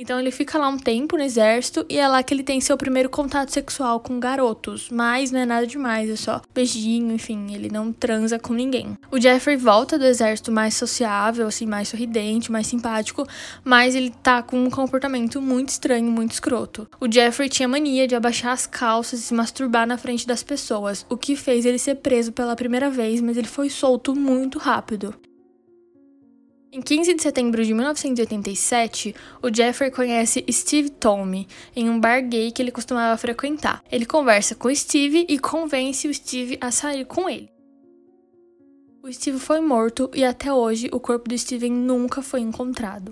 Então 0.00 0.18
ele 0.18 0.30
fica 0.30 0.56
lá 0.56 0.66
um 0.66 0.78
tempo 0.78 1.18
no 1.18 1.22
exército 1.22 1.84
e 1.86 1.98
é 1.98 2.08
lá 2.08 2.22
que 2.22 2.32
ele 2.32 2.42
tem 2.42 2.58
seu 2.58 2.74
primeiro 2.74 3.10
contato 3.10 3.50
sexual 3.50 4.00
com 4.00 4.18
garotos. 4.18 4.88
Mas 4.90 5.30
não 5.30 5.40
é 5.40 5.44
nada 5.44 5.66
demais, 5.66 6.08
é 6.08 6.16
só 6.16 6.40
beijinho, 6.54 7.12
enfim, 7.12 7.52
ele 7.52 7.68
não 7.68 7.92
transa 7.92 8.38
com 8.38 8.54
ninguém. 8.54 8.96
O 9.10 9.20
Jeffrey 9.20 9.58
volta 9.58 9.98
do 9.98 10.06
exército 10.06 10.50
mais 10.50 10.72
sociável, 10.72 11.46
assim, 11.46 11.66
mais 11.66 11.88
sorridente, 11.88 12.50
mais 12.50 12.66
simpático, 12.66 13.26
mas 13.62 13.94
ele 13.94 14.08
tá 14.22 14.42
com 14.42 14.64
um 14.64 14.70
comportamento 14.70 15.38
muito 15.42 15.68
estranho, 15.68 16.10
muito 16.10 16.32
escroto. 16.32 16.88
O 16.98 17.12
Jeffrey 17.12 17.50
tinha 17.50 17.68
mania 17.68 18.08
de 18.08 18.16
abaixar 18.16 18.52
as 18.52 18.66
calças 18.66 19.20
e 19.20 19.22
se 19.24 19.34
masturbar 19.34 19.86
na 19.86 19.98
frente 19.98 20.26
das 20.26 20.42
pessoas, 20.42 21.04
o 21.10 21.16
que 21.16 21.36
fez 21.36 21.66
ele 21.66 21.78
ser 21.78 21.96
preso 21.96 22.32
pela 22.32 22.56
primeira 22.56 22.88
vez, 22.88 23.20
mas 23.20 23.36
ele 23.36 23.48
foi 23.48 23.68
solto 23.68 24.16
muito 24.16 24.58
rápido. 24.58 25.14
Em 26.72 26.80
15 26.80 27.14
de 27.14 27.22
setembro 27.22 27.64
de 27.64 27.74
1987, 27.74 29.12
o 29.42 29.52
Jeffrey 29.52 29.90
conhece 29.90 30.44
Steve 30.52 30.88
Tomey 30.88 31.48
em 31.74 31.90
um 31.90 31.98
bar 31.98 32.22
gay 32.22 32.52
que 32.52 32.62
ele 32.62 32.70
costumava 32.70 33.16
frequentar. 33.16 33.82
Ele 33.90 34.06
conversa 34.06 34.54
com 34.54 34.72
Steve 34.72 35.26
e 35.28 35.36
convence 35.36 36.06
o 36.06 36.14
Steve 36.14 36.56
a 36.60 36.70
sair 36.70 37.04
com 37.06 37.28
ele. 37.28 37.50
O 39.02 39.12
Steve 39.12 39.40
foi 39.40 39.60
morto 39.60 40.08
e 40.14 40.24
até 40.24 40.52
hoje 40.52 40.88
o 40.92 41.00
corpo 41.00 41.28
do 41.28 41.36
Steven 41.36 41.72
nunca 41.72 42.22
foi 42.22 42.38
encontrado. 42.38 43.10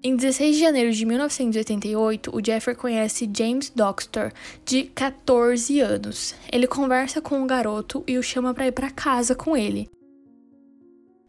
Em 0.00 0.14
16 0.14 0.54
de 0.54 0.62
janeiro 0.62 0.92
de 0.92 1.04
1988, 1.04 2.30
o 2.32 2.44
Jeffrey 2.44 2.76
conhece 2.76 3.28
James 3.36 3.68
Doxtor, 3.68 4.30
de 4.64 4.84
14 4.84 5.80
anos. 5.80 6.36
Ele 6.52 6.68
conversa 6.68 7.20
com 7.20 7.42
o 7.42 7.46
garoto 7.48 8.04
e 8.06 8.16
o 8.16 8.22
chama 8.22 8.54
para 8.54 8.68
ir 8.68 8.72
para 8.72 8.92
casa 8.92 9.34
com 9.34 9.56
ele. 9.56 9.90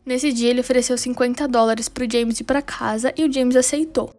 Nesse 0.05 0.31
dia, 0.31 0.49
ele 0.49 0.61
ofereceu 0.61 0.97
50 0.97 1.47
dólares 1.47 1.87
para 1.89 2.05
o 2.05 2.11
James 2.11 2.39
ir 2.39 2.43
para 2.43 2.61
casa 2.61 3.13
e 3.17 3.23
o 3.23 3.31
James 3.31 3.55
aceitou. 3.55 4.11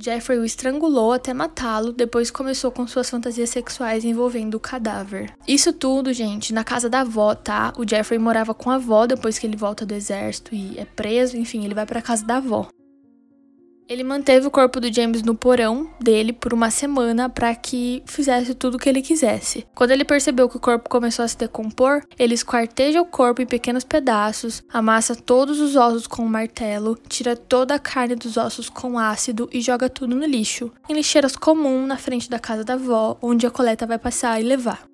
Jeffrey 0.00 0.38
o 0.38 0.44
estrangulou 0.44 1.12
até 1.12 1.34
matá-lo, 1.34 1.92
depois 1.92 2.30
começou 2.30 2.70
com 2.70 2.86
suas 2.86 3.10
fantasias 3.10 3.50
sexuais 3.50 4.04
envolvendo 4.04 4.54
o 4.54 4.60
cadáver. 4.60 5.34
Isso 5.46 5.72
tudo, 5.72 6.12
gente, 6.12 6.54
na 6.54 6.62
casa 6.62 6.88
da 6.88 7.00
avó, 7.00 7.34
tá? 7.34 7.72
O 7.76 7.88
Jeffrey 7.88 8.18
morava 8.18 8.54
com 8.54 8.70
a 8.70 8.76
avó 8.76 9.06
depois 9.06 9.38
que 9.38 9.46
ele 9.46 9.56
volta 9.56 9.84
do 9.84 9.94
exército 9.94 10.54
e 10.54 10.78
é 10.78 10.84
preso, 10.84 11.36
enfim, 11.36 11.64
ele 11.64 11.74
vai 11.74 11.84
para 11.84 12.00
casa 12.00 12.24
da 12.24 12.36
avó. 12.36 12.68
Ele 13.88 14.04
manteve 14.04 14.46
o 14.46 14.50
corpo 14.50 14.80
do 14.80 14.92
James 14.92 15.22
no 15.22 15.34
porão 15.34 15.90
dele 15.98 16.32
por 16.32 16.52
uma 16.52 16.70
semana 16.70 17.28
para 17.30 17.54
que 17.54 18.02
fizesse 18.04 18.54
tudo 18.54 18.74
o 18.74 18.78
que 18.78 18.88
ele 18.88 19.00
quisesse. 19.00 19.66
Quando 19.74 19.92
ele 19.92 20.04
percebeu 20.04 20.46
que 20.48 20.58
o 20.58 20.60
corpo 20.60 20.90
começou 20.90 21.24
a 21.24 21.28
se 21.28 21.38
decompor, 21.38 22.02
ele 22.18 22.34
esquarteja 22.34 23.00
o 23.00 23.06
corpo 23.06 23.40
em 23.40 23.46
pequenos 23.46 23.84
pedaços, 23.84 24.62
amassa 24.70 25.16
todos 25.16 25.58
os 25.58 25.74
ossos 25.74 26.06
com 26.06 26.22
um 26.22 26.28
martelo, 26.28 26.98
tira 27.08 27.34
toda 27.34 27.74
a 27.74 27.78
carne 27.78 28.14
dos 28.14 28.36
ossos 28.36 28.68
com 28.68 28.98
ácido 28.98 29.48
e 29.50 29.60
joga 29.62 29.88
tudo 29.88 30.14
no 30.14 30.26
lixo, 30.26 30.70
em 30.88 30.94
lixeiras 30.94 31.34
comum 31.34 31.86
na 31.86 31.96
frente 31.96 32.28
da 32.28 32.38
casa 32.38 32.64
da 32.64 32.74
avó, 32.74 33.16
onde 33.22 33.46
a 33.46 33.50
coleta 33.50 33.86
vai 33.86 33.98
passar 33.98 34.38
e 34.38 34.44
levar. 34.44 34.87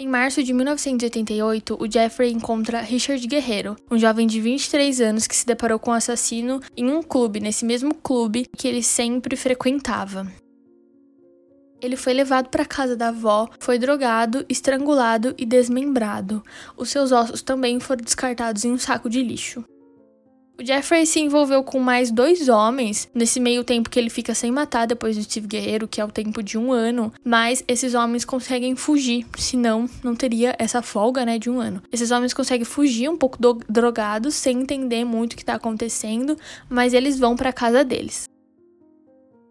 Em 0.00 0.06
março 0.06 0.44
de 0.44 0.52
1988, 0.52 1.76
o 1.80 1.90
Jeffrey 1.90 2.30
encontra 2.30 2.80
Richard 2.80 3.26
Guerreiro, 3.26 3.74
um 3.90 3.98
jovem 3.98 4.28
de 4.28 4.40
23 4.40 5.00
anos 5.00 5.26
que 5.26 5.34
se 5.34 5.44
deparou 5.44 5.76
com 5.76 5.90
o 5.90 5.94
um 5.94 5.96
assassino 5.96 6.60
em 6.76 6.88
um 6.88 7.02
clube, 7.02 7.40
nesse 7.40 7.64
mesmo 7.64 7.92
clube 7.92 8.46
que 8.56 8.68
ele 8.68 8.80
sempre 8.80 9.34
frequentava. 9.34 10.24
Ele 11.82 11.96
foi 11.96 12.12
levado 12.12 12.48
para 12.48 12.62
a 12.62 12.66
casa 12.66 12.94
da 12.94 13.08
avó, 13.08 13.48
foi 13.58 13.76
drogado, 13.76 14.46
estrangulado 14.48 15.34
e 15.36 15.44
desmembrado. 15.44 16.44
Os 16.76 16.90
seus 16.90 17.10
ossos 17.10 17.42
também 17.42 17.80
foram 17.80 18.04
descartados 18.04 18.64
em 18.64 18.70
um 18.70 18.78
saco 18.78 19.10
de 19.10 19.20
lixo. 19.20 19.64
O 20.60 20.66
Jeffrey 20.66 21.06
se 21.06 21.20
envolveu 21.20 21.62
com 21.62 21.78
mais 21.78 22.10
dois 22.10 22.48
homens 22.48 23.08
nesse 23.14 23.38
meio 23.38 23.62
tempo 23.62 23.88
que 23.88 23.96
ele 23.96 24.10
fica 24.10 24.34
sem 24.34 24.50
matar 24.50 24.88
depois 24.88 25.16
do 25.16 25.22
Steve 25.22 25.46
Guerreiro, 25.46 25.86
que 25.86 26.00
é 26.00 26.04
o 26.04 26.10
tempo 26.10 26.42
de 26.42 26.58
um 26.58 26.72
ano. 26.72 27.12
Mas 27.22 27.62
esses 27.68 27.94
homens 27.94 28.24
conseguem 28.24 28.74
fugir, 28.74 29.24
senão 29.36 29.88
não 30.02 30.16
teria 30.16 30.56
essa 30.58 30.82
folga, 30.82 31.24
né, 31.24 31.38
de 31.38 31.48
um 31.48 31.60
ano. 31.60 31.80
Esses 31.92 32.10
homens 32.10 32.34
conseguem 32.34 32.64
fugir 32.64 33.08
um 33.08 33.16
pouco 33.16 33.40
do 33.40 33.60
drogados, 33.68 34.34
sem 34.34 34.60
entender 34.60 35.04
muito 35.04 35.34
o 35.34 35.36
que 35.36 35.44
tá 35.44 35.54
acontecendo, 35.54 36.36
mas 36.68 36.92
eles 36.92 37.20
vão 37.20 37.36
para 37.36 37.52
casa 37.52 37.84
deles. 37.84 38.28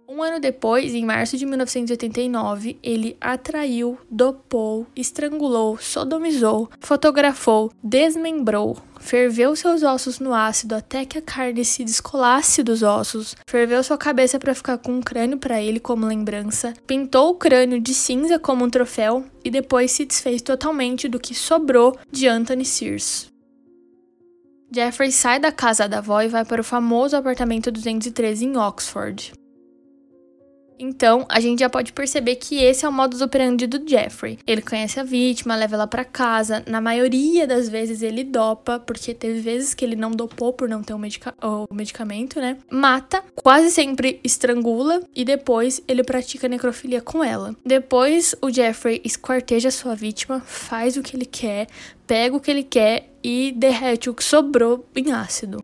Um 0.09 0.23
ano 0.23 0.39
depois, 0.39 0.95
em 0.95 1.03
março 1.03 1.35
de 1.37 1.45
1989, 1.45 2.79
ele 2.81 3.17
atraiu, 3.19 3.97
dopou, 4.09 4.87
estrangulou, 4.95 5.77
sodomizou, 5.77 6.69
fotografou, 6.79 7.69
desmembrou, 7.83 8.77
ferveu 9.01 9.53
seus 9.53 9.83
ossos 9.83 10.17
no 10.19 10.33
ácido 10.33 10.75
até 10.75 11.03
que 11.03 11.17
a 11.17 11.21
carne 11.21 11.65
se 11.65 11.83
descolasse 11.83 12.63
dos 12.63 12.83
ossos, 12.83 13.35
ferveu 13.45 13.83
sua 13.83 13.97
cabeça 13.97 14.39
para 14.39 14.55
ficar 14.55 14.77
com 14.77 14.93
um 14.93 15.01
crânio 15.01 15.37
para 15.37 15.61
ele 15.61 15.79
como 15.79 16.05
lembrança, 16.05 16.73
pintou 16.87 17.31
o 17.31 17.35
crânio 17.35 17.81
de 17.81 17.93
cinza 17.93 18.39
como 18.39 18.63
um 18.63 18.69
troféu 18.69 19.25
e 19.43 19.51
depois 19.51 19.91
se 19.91 20.05
desfez 20.05 20.41
totalmente 20.41 21.09
do 21.09 21.19
que 21.19 21.35
sobrou 21.35 21.97
de 22.09 22.29
Anthony 22.29 22.63
Sears. 22.63 23.29
Jeffrey 24.73 25.11
sai 25.11 25.37
da 25.37 25.51
casa 25.51 25.85
da 25.85 25.97
avó 25.97 26.21
e 26.21 26.29
vai 26.29 26.45
para 26.45 26.61
o 26.61 26.63
famoso 26.63 27.17
apartamento 27.17 27.69
213 27.69 28.45
em 28.45 28.57
Oxford. 28.57 29.33
Então, 30.79 31.25
a 31.29 31.39
gente 31.39 31.59
já 31.59 31.69
pode 31.69 31.93
perceber 31.93 32.35
que 32.35 32.63
esse 32.63 32.85
é 32.85 32.89
o 32.89 32.91
modus 32.91 33.21
operandi 33.21 33.65
do 33.67 33.87
Jeffrey. 33.87 34.39
Ele 34.45 34.61
conhece 34.61 34.99
a 34.99 35.03
vítima, 35.03 35.55
leva 35.55 35.75
ela 35.75 35.87
para 35.87 36.05
casa. 36.05 36.63
Na 36.67 36.79
maioria 36.79 37.47
das 37.47 37.67
vezes 37.69 38.01
ele 38.01 38.23
dopa, 38.23 38.79
porque 38.79 39.13
teve 39.13 39.39
vezes 39.39 39.73
que 39.73 39.83
ele 39.83 39.95
não 39.95 40.11
dopou 40.11 40.53
por 40.53 40.69
não 40.69 40.83
ter 40.83 40.93
o, 40.93 40.99
medica 40.99 41.33
o 41.41 41.73
medicamento, 41.73 42.39
né? 42.39 42.57
Mata, 42.69 43.23
quase 43.35 43.71
sempre 43.71 44.19
estrangula 44.23 45.01
e 45.15 45.25
depois 45.25 45.81
ele 45.87 46.03
pratica 46.03 46.47
necrofilia 46.47 47.01
com 47.01 47.23
ela. 47.23 47.55
Depois 47.65 48.35
o 48.41 48.49
Jeffrey 48.49 49.01
esquarteja 49.03 49.71
sua 49.71 49.95
vítima, 49.95 50.41
faz 50.41 50.97
o 50.97 51.03
que 51.03 51.15
ele 51.15 51.25
quer, 51.25 51.67
pega 52.05 52.35
o 52.35 52.39
que 52.39 52.51
ele 52.51 52.63
quer 52.63 53.09
e 53.23 53.51
derrete 53.55 54.09
o 54.09 54.13
que 54.13 54.23
sobrou 54.23 54.85
em 54.95 55.11
ácido. 55.11 55.59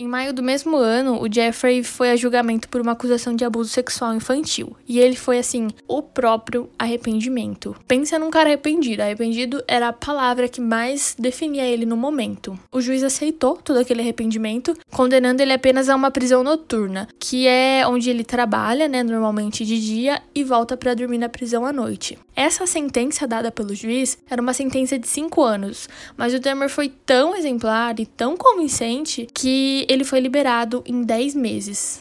Em 0.00 0.08
maio 0.08 0.32
do 0.32 0.42
mesmo 0.42 0.78
ano, 0.78 1.20
o 1.20 1.30
Jeffrey 1.30 1.84
foi 1.84 2.10
a 2.10 2.16
julgamento 2.16 2.70
por 2.70 2.80
uma 2.80 2.92
acusação 2.92 3.36
de 3.36 3.44
abuso 3.44 3.68
sexual 3.68 4.14
infantil. 4.14 4.74
E 4.88 4.98
ele 4.98 5.14
foi, 5.14 5.38
assim, 5.38 5.68
o 5.86 6.00
próprio 6.00 6.70
arrependimento. 6.78 7.76
Pensa 7.86 8.18
num 8.18 8.30
cara 8.30 8.48
arrependido. 8.48 9.02
Arrependido 9.02 9.62
era 9.68 9.88
a 9.88 9.92
palavra 9.92 10.48
que 10.48 10.58
mais 10.58 11.14
definia 11.18 11.66
ele 11.66 11.84
no 11.84 11.98
momento. 11.98 12.58
O 12.72 12.80
juiz 12.80 13.02
aceitou 13.02 13.58
todo 13.58 13.78
aquele 13.78 14.00
arrependimento, 14.00 14.74
condenando 14.90 15.42
ele 15.42 15.52
apenas 15.52 15.90
a 15.90 15.96
uma 15.96 16.10
prisão 16.10 16.42
noturna, 16.42 17.06
que 17.18 17.46
é 17.46 17.86
onde 17.86 18.08
ele 18.08 18.24
trabalha, 18.24 18.88
né, 18.88 19.02
normalmente 19.02 19.66
de 19.66 19.78
dia, 19.78 20.22
e 20.34 20.42
volta 20.42 20.78
para 20.78 20.94
dormir 20.94 21.18
na 21.18 21.28
prisão 21.28 21.66
à 21.66 21.74
noite. 21.74 22.18
Essa 22.34 22.66
sentença 22.66 23.26
dada 23.26 23.52
pelo 23.52 23.74
juiz 23.74 24.16
era 24.30 24.40
uma 24.40 24.54
sentença 24.54 24.98
de 24.98 25.06
5 25.06 25.42
anos, 25.42 25.90
mas 26.16 26.32
o 26.32 26.40
Dahmer 26.40 26.70
foi 26.70 26.88
tão 26.88 27.36
exemplar 27.36 28.00
e 28.00 28.06
tão 28.06 28.34
convincente 28.34 29.28
que 29.34 29.84
ele 29.90 30.04
foi 30.04 30.20
liberado 30.20 30.84
em 30.86 31.02
10 31.02 31.34
meses. 31.34 32.00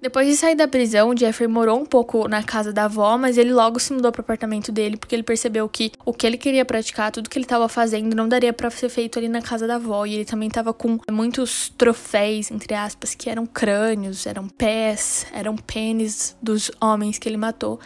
Depois 0.00 0.28
de 0.28 0.36
sair 0.36 0.54
da 0.54 0.68
prisão, 0.68 1.16
Jeffrey 1.16 1.48
morou 1.48 1.80
um 1.80 1.86
pouco 1.86 2.28
na 2.28 2.40
casa 2.40 2.72
da 2.72 2.84
avó, 2.84 3.16
mas 3.16 3.36
ele 3.36 3.52
logo 3.52 3.80
se 3.80 3.92
mudou 3.92 4.12
para 4.12 4.20
o 4.20 4.22
apartamento 4.22 4.70
dele 4.70 4.96
porque 4.96 5.12
ele 5.12 5.24
percebeu 5.24 5.68
que 5.68 5.90
o 6.04 6.12
que 6.12 6.24
ele 6.24 6.36
queria 6.36 6.64
praticar, 6.64 7.10
tudo 7.10 7.28
que 7.28 7.36
ele 7.36 7.46
estava 7.46 7.68
fazendo, 7.68 8.14
não 8.14 8.28
daria 8.28 8.52
para 8.52 8.70
ser 8.70 8.90
feito 8.90 9.18
ali 9.18 9.26
na 9.26 9.42
casa 9.42 9.66
da 9.66 9.76
avó. 9.76 10.04
E 10.04 10.14
ele 10.14 10.24
também 10.24 10.48
estava 10.48 10.72
com 10.72 11.00
muitos 11.10 11.70
troféus, 11.70 12.50
entre 12.50 12.74
aspas, 12.74 13.14
que 13.14 13.28
eram 13.28 13.44
crânios, 13.44 14.26
eram 14.26 14.48
pés, 14.48 15.26
eram 15.32 15.56
pênis 15.56 16.36
dos 16.40 16.70
homens 16.80 17.18
que 17.18 17.28
ele 17.28 17.38
matou. 17.38 17.80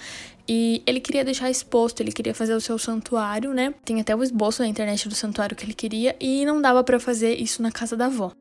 E 0.55 0.83
ele 0.87 1.01
queria 1.01 1.25
deixar 1.25 1.51
exposto, 1.51 2.03
ele 2.03 2.13
queria 2.13 2.35
fazer 2.35 2.53
o 2.53 2.61
seu 2.61 2.79
santuário, 2.79 3.55
né? 3.55 3.73
Tem 3.87 4.03
até 4.03 4.15
o 4.15 4.23
esboço 4.23 4.61
na 4.61 4.69
internet 4.69 5.09
do 5.09 5.15
santuário 5.15 5.57
que 5.57 5.65
ele 5.65 5.73
queria 5.73 6.15
e 6.21 6.45
não 6.45 6.61
dava 6.61 6.85
para 6.85 7.01
fazer 7.01 7.41
isso 7.41 7.63
na 7.63 7.73
casa 7.73 7.97
da 7.97 8.05
avó. 8.05 8.33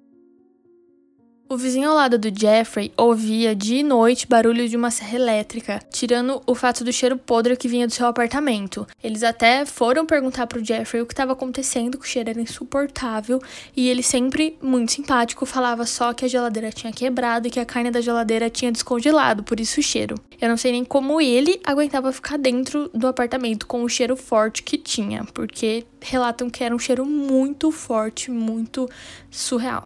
O 1.52 1.58
vizinho 1.58 1.90
ao 1.90 1.96
lado 1.98 2.18
do 2.18 2.32
Jeffrey 2.34 2.94
ouvia 2.96 3.54
de 3.54 3.84
noite 3.84 4.26
barulhos 4.26 4.70
de 4.70 4.78
uma 4.78 4.90
serra 4.90 5.18
elétrica, 5.18 5.82
tirando 5.92 6.42
o 6.48 6.56
fato 6.56 6.82
do 6.82 6.94
cheiro 6.94 7.18
podre 7.18 7.58
que 7.58 7.68
vinha 7.68 7.86
do 7.86 7.92
seu 7.92 8.08
apartamento. 8.08 8.88
Eles 9.04 9.22
até 9.22 9.66
foram 9.66 10.06
perguntar 10.06 10.48
pro 10.48 10.64
Jeffrey 10.64 11.02
o 11.02 11.06
que 11.06 11.12
estava 11.12 11.34
acontecendo, 11.34 11.98
que 11.98 12.06
o 12.06 12.08
cheiro 12.08 12.30
era 12.30 12.40
insuportável, 12.40 13.38
e 13.76 13.90
ele 13.90 14.02
sempre, 14.02 14.58
muito 14.62 14.94
simpático, 14.94 15.46
falava 15.46 15.86
só 15.86 16.14
que 16.14 16.24
a 16.24 16.28
geladeira 16.30 16.72
tinha 16.72 16.94
quebrado 16.94 17.50
e 17.50 17.52
que 17.52 17.60
a 17.60 17.66
carne 17.66 17.92
da 17.92 18.00
geladeira 18.00 18.50
tinha 18.50 18.72
descongelado, 18.72 19.44
por 19.44 19.60
isso 19.60 19.82
o 19.82 19.84
cheiro. 19.84 20.16
Eu 20.40 20.48
não 20.48 20.56
sei 20.56 20.72
nem 20.72 20.86
como 20.86 21.20
ele 21.20 21.60
aguentava 21.66 22.14
ficar 22.14 22.38
dentro 22.38 22.90
do 22.94 23.08
apartamento 23.08 23.68
com 23.68 23.84
o 23.84 23.90
cheiro 23.90 24.16
forte 24.16 24.64
que 24.64 24.78
tinha, 24.78 25.26
porque 25.34 25.84
relatam 26.00 26.50
que 26.50 26.64
era 26.64 26.74
um 26.74 26.80
cheiro 26.80 27.06
muito 27.06 27.74
forte, 27.74 28.32
muito 28.32 28.90
surreal. 29.30 29.84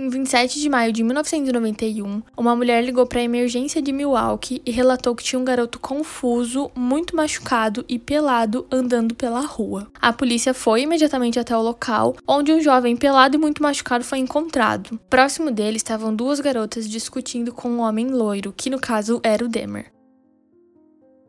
Em 0.00 0.08
27 0.08 0.60
de 0.60 0.68
maio 0.68 0.92
de 0.92 1.02
1991, 1.02 2.22
uma 2.36 2.54
mulher 2.54 2.84
ligou 2.84 3.04
para 3.04 3.18
a 3.18 3.24
emergência 3.24 3.82
de 3.82 3.90
Milwaukee 3.90 4.62
e 4.64 4.70
relatou 4.70 5.12
que 5.12 5.24
tinha 5.24 5.40
um 5.40 5.44
garoto 5.44 5.80
confuso, 5.80 6.70
muito 6.72 7.16
machucado 7.16 7.84
e 7.88 7.98
pelado 7.98 8.64
andando 8.70 9.16
pela 9.16 9.40
rua. 9.40 9.90
A 10.00 10.12
polícia 10.12 10.54
foi 10.54 10.82
imediatamente 10.82 11.40
até 11.40 11.56
o 11.56 11.62
local, 11.62 12.14
onde 12.28 12.52
um 12.52 12.60
jovem 12.60 12.96
pelado 12.96 13.34
e 13.36 13.40
muito 13.40 13.60
machucado 13.60 14.04
foi 14.04 14.18
encontrado. 14.18 15.00
Próximo 15.10 15.50
dele 15.50 15.78
estavam 15.78 16.14
duas 16.14 16.38
garotas 16.38 16.88
discutindo 16.88 17.52
com 17.52 17.68
um 17.68 17.80
homem 17.80 18.06
loiro, 18.06 18.54
que 18.56 18.70
no 18.70 18.78
caso 18.78 19.18
era 19.24 19.44
o 19.44 19.48
Demer. 19.48 19.97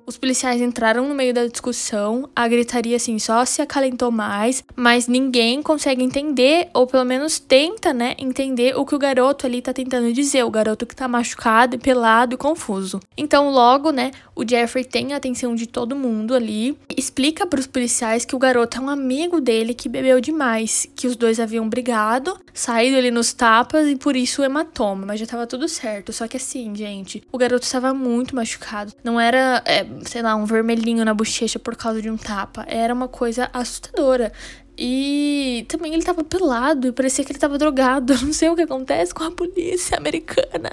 Os 0.10 0.18
policiais 0.18 0.60
entraram 0.60 1.08
no 1.08 1.14
meio 1.14 1.36
da 1.36 1.46
discussão, 1.46 2.28
a 2.36 2.48
gritaria 2.48 2.96
assim 2.96 3.20
só 3.20 3.46
se 3.46 3.62
acalentou 3.62 4.10
mais, 4.10 4.64
mas 4.76 5.08
ninguém 5.08 5.62
consegue 5.62 6.04
entender, 6.04 6.68
ou 6.74 6.88
pelo 6.88 7.06
menos 7.06 7.38
tenta, 7.38 7.94
né, 7.94 8.16
entender 8.18 8.76
o 8.76 8.88
que 8.88 8.96
o 8.96 8.98
garoto 8.98 9.46
ali 9.46 9.62
tá 9.62 9.72
tentando 9.72 10.12
dizer, 10.12 10.44
o 10.44 10.50
garoto 10.50 10.88
que 10.88 10.96
tá 10.96 11.08
machucado, 11.08 11.78
pelado 11.78 12.34
e 12.34 12.38
confuso. 12.40 13.00
Então, 13.16 13.52
logo, 13.52 13.92
né, 13.92 14.10
o 14.40 14.50
Jeffrey 14.50 14.86
tem 14.86 15.12
a 15.12 15.18
atenção 15.18 15.54
de 15.54 15.68
todo 15.68 15.98
mundo 15.98 16.34
ali, 16.34 16.78
explica 16.96 17.46
para 17.46 17.60
os 17.60 17.68
policiais 17.68 18.24
que 18.24 18.34
o 18.34 18.40
garoto 18.40 18.78
é 18.78 18.80
um 18.80 18.90
amigo 18.90 19.42
dele 19.42 19.74
que 19.74 19.90
bebeu 19.90 20.22
demais, 20.22 20.88
que 20.96 21.08
os 21.08 21.18
dois 21.18 21.42
haviam 21.42 21.68
brigado, 21.68 22.40
saído 22.54 22.96
ali 22.96 23.12
nos 23.12 23.34
tapas 23.34 23.86
e 23.90 23.98
por 23.98 24.16
isso 24.16 24.42
o 24.42 24.46
hematoma, 24.46 25.06
mas 25.08 25.20
já 25.20 25.26
tava 25.26 25.46
tudo 25.46 25.68
certo. 25.68 26.14
Só 26.14 26.26
que 26.26 26.38
assim, 26.38 26.74
gente, 26.74 27.22
o 27.30 27.38
garoto 27.38 27.66
estava 27.66 27.94
muito 27.94 28.34
machucado. 28.34 28.94
Não 29.04 29.20
era 29.20 29.62
é, 29.66 29.86
sei 30.06 30.22
lá, 30.22 30.34
um 30.36 30.46
vermelhinho 30.46 31.04
na 31.04 31.14
bochecha 31.14 31.60
por 31.60 31.76
causa 31.76 32.02
de 32.02 32.10
um 32.10 32.16
tapa. 32.16 32.66
Era 32.70 32.94
uma 32.94 33.10
coisa 33.10 33.50
assustadora. 33.52 34.32
E 34.78 35.66
também 35.68 35.94
ele 35.94 36.04
tava 36.04 36.24
pelado 36.24 36.88
e 36.88 36.92
parecia 36.94 37.26
que 37.26 37.34
ele 37.34 37.40
tava 37.40 37.58
drogado. 37.58 38.14
Não 38.24 38.32
sei 38.32 38.48
o 38.48 38.56
que 38.56 38.62
acontece 38.62 39.14
com 39.14 39.26
a 39.26 39.32
polícia 39.32 39.98
americana. 39.98 40.72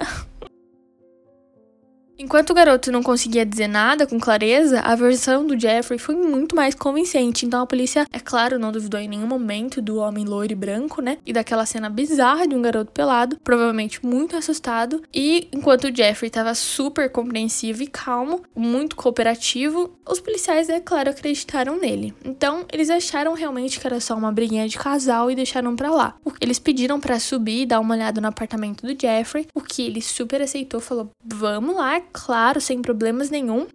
Enquanto 2.19 2.49
o 2.49 2.53
garoto 2.53 2.91
não 2.91 3.03
conseguia 3.03 3.45
dizer 3.45 3.67
nada 3.67 4.07
com 4.07 4.19
clareza, 4.19 4.79
a 4.79 4.95
versão 4.95 5.45
do 5.45 5.59
Jeffrey 5.59 5.99
foi 5.99 6.15
muito 6.15 6.55
mais 6.55 6.73
convincente. 6.73 7.45
Então 7.45 7.61
a 7.61 7.67
polícia, 7.67 8.07
é 8.11 8.19
claro, 8.19 8.57
não 8.57 8.71
duvidou 8.71 8.99
em 8.99 9.07
nenhum 9.07 9.27
momento 9.27 9.83
do 9.83 9.97
homem 9.97 10.25
loiro 10.25 10.51
e 10.51 10.55
branco, 10.55 10.99
né? 10.99 11.19
E 11.23 11.31
daquela 11.31 11.65
cena 11.65 11.91
bizarra 11.91 12.47
de 12.47 12.55
um 12.55 12.61
garoto 12.61 12.91
pelado, 12.91 13.37
provavelmente 13.43 14.03
muito 14.03 14.35
assustado. 14.35 15.03
E 15.13 15.47
enquanto 15.53 15.85
o 15.85 15.95
Jeffrey 15.95 16.27
estava 16.27 16.55
super 16.55 17.11
compreensivo 17.11 17.83
e 17.83 17.87
calmo, 17.87 18.41
muito 18.55 18.95
cooperativo, 18.95 19.95
os 20.09 20.19
policiais, 20.19 20.69
é 20.69 20.79
claro, 20.79 21.11
acreditaram 21.11 21.79
nele. 21.79 22.15
Então 22.25 22.65
eles 22.73 22.89
acharam 22.89 23.33
realmente 23.33 23.79
que 23.79 23.85
era 23.85 23.99
só 23.99 24.15
uma 24.15 24.31
briguinha 24.31 24.67
de 24.67 24.77
casal 24.77 25.29
e 25.29 25.35
deixaram 25.35 25.75
para 25.75 25.91
lá. 25.91 26.15
Eles 26.41 26.57
pediram 26.57 26.99
para 26.99 27.19
subir 27.19 27.61
e 27.61 27.65
dar 27.67 27.79
uma 27.79 27.93
olhada 27.93 28.19
no 28.19 28.27
apartamento 28.27 28.87
do 28.87 28.99
Jeffrey, 28.99 29.47
o 29.53 29.61
que 29.61 29.83
ele 29.83 30.01
super 30.01 30.41
aceitou, 30.41 30.79
falou: 30.79 31.11
"Vamos 31.23 31.75
lá, 31.75 32.01
claro, 32.11 32.59
sem 32.59 32.81
problemas 32.81 33.29
nenhum. 33.29 33.67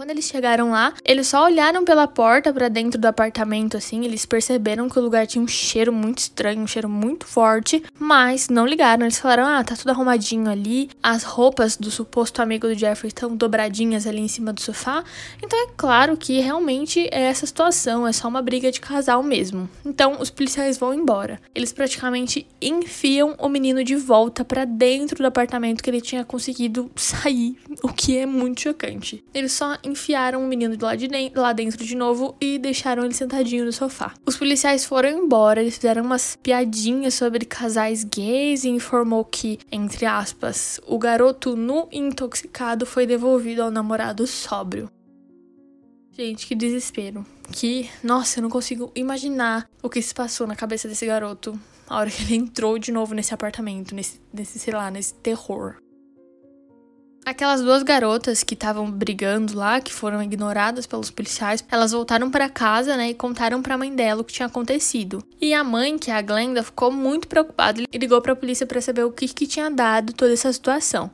Quando 0.00 0.12
eles 0.12 0.24
chegaram 0.24 0.70
lá, 0.70 0.94
eles 1.04 1.26
só 1.26 1.44
olharam 1.44 1.84
pela 1.84 2.08
porta 2.08 2.50
para 2.54 2.70
dentro 2.70 2.98
do 2.98 3.04
apartamento, 3.04 3.76
assim. 3.76 4.02
Eles 4.02 4.24
perceberam 4.24 4.88
que 4.88 4.98
o 4.98 5.02
lugar 5.02 5.26
tinha 5.26 5.44
um 5.44 5.46
cheiro 5.46 5.92
muito 5.92 6.20
estranho, 6.20 6.62
um 6.62 6.66
cheiro 6.66 6.88
muito 6.88 7.26
forte, 7.26 7.82
mas 7.98 8.48
não 8.48 8.66
ligaram. 8.66 9.04
Eles 9.04 9.18
falaram: 9.18 9.44
ah, 9.44 9.62
tá 9.62 9.76
tudo 9.76 9.90
arrumadinho 9.90 10.48
ali. 10.48 10.88
As 11.02 11.22
roupas 11.22 11.76
do 11.76 11.90
suposto 11.90 12.40
amigo 12.40 12.66
do 12.66 12.74
Jeffrey 12.74 13.08
estão 13.08 13.36
dobradinhas 13.36 14.06
ali 14.06 14.22
em 14.22 14.28
cima 14.28 14.54
do 14.54 14.62
sofá. 14.62 15.04
Então 15.42 15.68
é 15.68 15.70
claro 15.76 16.16
que 16.16 16.40
realmente 16.40 17.06
é 17.12 17.24
essa 17.24 17.44
situação, 17.44 18.08
é 18.08 18.12
só 18.14 18.26
uma 18.26 18.40
briga 18.40 18.72
de 18.72 18.80
casal 18.80 19.22
mesmo. 19.22 19.68
Então 19.84 20.16
os 20.18 20.30
policiais 20.30 20.78
vão 20.78 20.94
embora. 20.94 21.38
Eles 21.54 21.74
praticamente 21.74 22.46
enfiam 22.58 23.34
o 23.38 23.50
menino 23.50 23.84
de 23.84 23.96
volta 23.96 24.46
para 24.46 24.64
dentro 24.64 25.18
do 25.18 25.26
apartamento 25.26 25.82
que 25.82 25.90
ele 25.90 26.00
tinha 26.00 26.24
conseguido 26.24 26.90
sair, 26.96 27.58
o 27.82 27.92
que 27.92 28.16
é 28.16 28.24
muito 28.24 28.62
chocante. 28.62 29.22
Eles 29.34 29.52
só 29.52 29.76
enfiaram 29.90 30.42
o 30.42 30.46
menino 30.46 30.76
de 30.76 30.84
lá, 30.84 30.94
de 30.94 31.08
dentro, 31.08 31.40
lá 31.40 31.52
dentro 31.52 31.84
de 31.84 31.96
novo 31.96 32.36
e 32.40 32.58
deixaram 32.58 33.04
ele 33.04 33.14
sentadinho 33.14 33.64
no 33.64 33.72
sofá. 33.72 34.14
Os 34.24 34.36
policiais 34.36 34.84
foram 34.84 35.10
embora, 35.10 35.60
eles 35.60 35.76
fizeram 35.76 36.02
umas 36.02 36.36
piadinhas 36.36 37.14
sobre 37.14 37.44
casais 37.44 38.04
gays 38.04 38.64
e 38.64 38.68
informou 38.68 39.24
que, 39.24 39.58
entre 39.70 40.06
aspas, 40.06 40.80
o 40.86 40.98
garoto 40.98 41.56
nu 41.56 41.88
e 41.90 41.98
intoxicado 41.98 42.86
foi 42.86 43.06
devolvido 43.06 43.62
ao 43.62 43.70
namorado 43.70 44.26
sóbrio. 44.26 44.90
Gente, 46.12 46.46
que 46.46 46.54
desespero. 46.54 47.24
Que, 47.52 47.88
nossa, 48.02 48.38
eu 48.38 48.42
não 48.42 48.50
consigo 48.50 48.92
imaginar 48.94 49.68
o 49.82 49.88
que 49.88 50.02
se 50.02 50.14
passou 50.14 50.46
na 50.46 50.54
cabeça 50.54 50.86
desse 50.86 51.06
garoto 51.06 51.58
a 51.90 51.98
hora 51.98 52.08
que 52.08 52.22
ele 52.22 52.36
entrou 52.36 52.78
de 52.78 52.92
novo 52.92 53.14
nesse 53.14 53.34
apartamento, 53.34 53.96
nesse, 53.96 54.20
nesse 54.32 54.60
sei 54.60 54.72
lá, 54.72 54.88
nesse 54.92 55.12
terror. 55.14 55.74
Aquelas 57.30 57.60
duas 57.60 57.84
garotas 57.84 58.42
que 58.42 58.54
estavam 58.54 58.90
brigando 58.90 59.56
lá, 59.56 59.80
que 59.80 59.92
foram 59.92 60.20
ignoradas 60.20 60.84
pelos 60.84 61.12
policiais, 61.12 61.64
elas 61.70 61.92
voltaram 61.92 62.28
para 62.28 62.48
casa, 62.48 62.96
né, 62.96 63.10
e 63.10 63.14
contaram 63.14 63.62
para 63.62 63.76
a 63.76 63.78
mãe 63.78 63.94
dela 63.94 64.22
o 64.22 64.24
que 64.24 64.32
tinha 64.32 64.46
acontecido. 64.46 65.22
E 65.40 65.54
a 65.54 65.62
mãe, 65.62 65.96
que 65.96 66.10
é 66.10 66.14
a 66.14 66.22
Glenda, 66.22 66.60
ficou 66.64 66.90
muito 66.90 67.28
preocupada 67.28 67.82
e 67.82 67.98
ligou 67.98 68.20
para 68.20 68.32
a 68.32 68.36
polícia 68.36 68.66
para 68.66 68.80
saber 68.80 69.04
o 69.04 69.12
que, 69.12 69.28
que 69.28 69.46
tinha 69.46 69.70
dado 69.70 70.12
toda 70.12 70.32
essa 70.32 70.52
situação. 70.52 71.08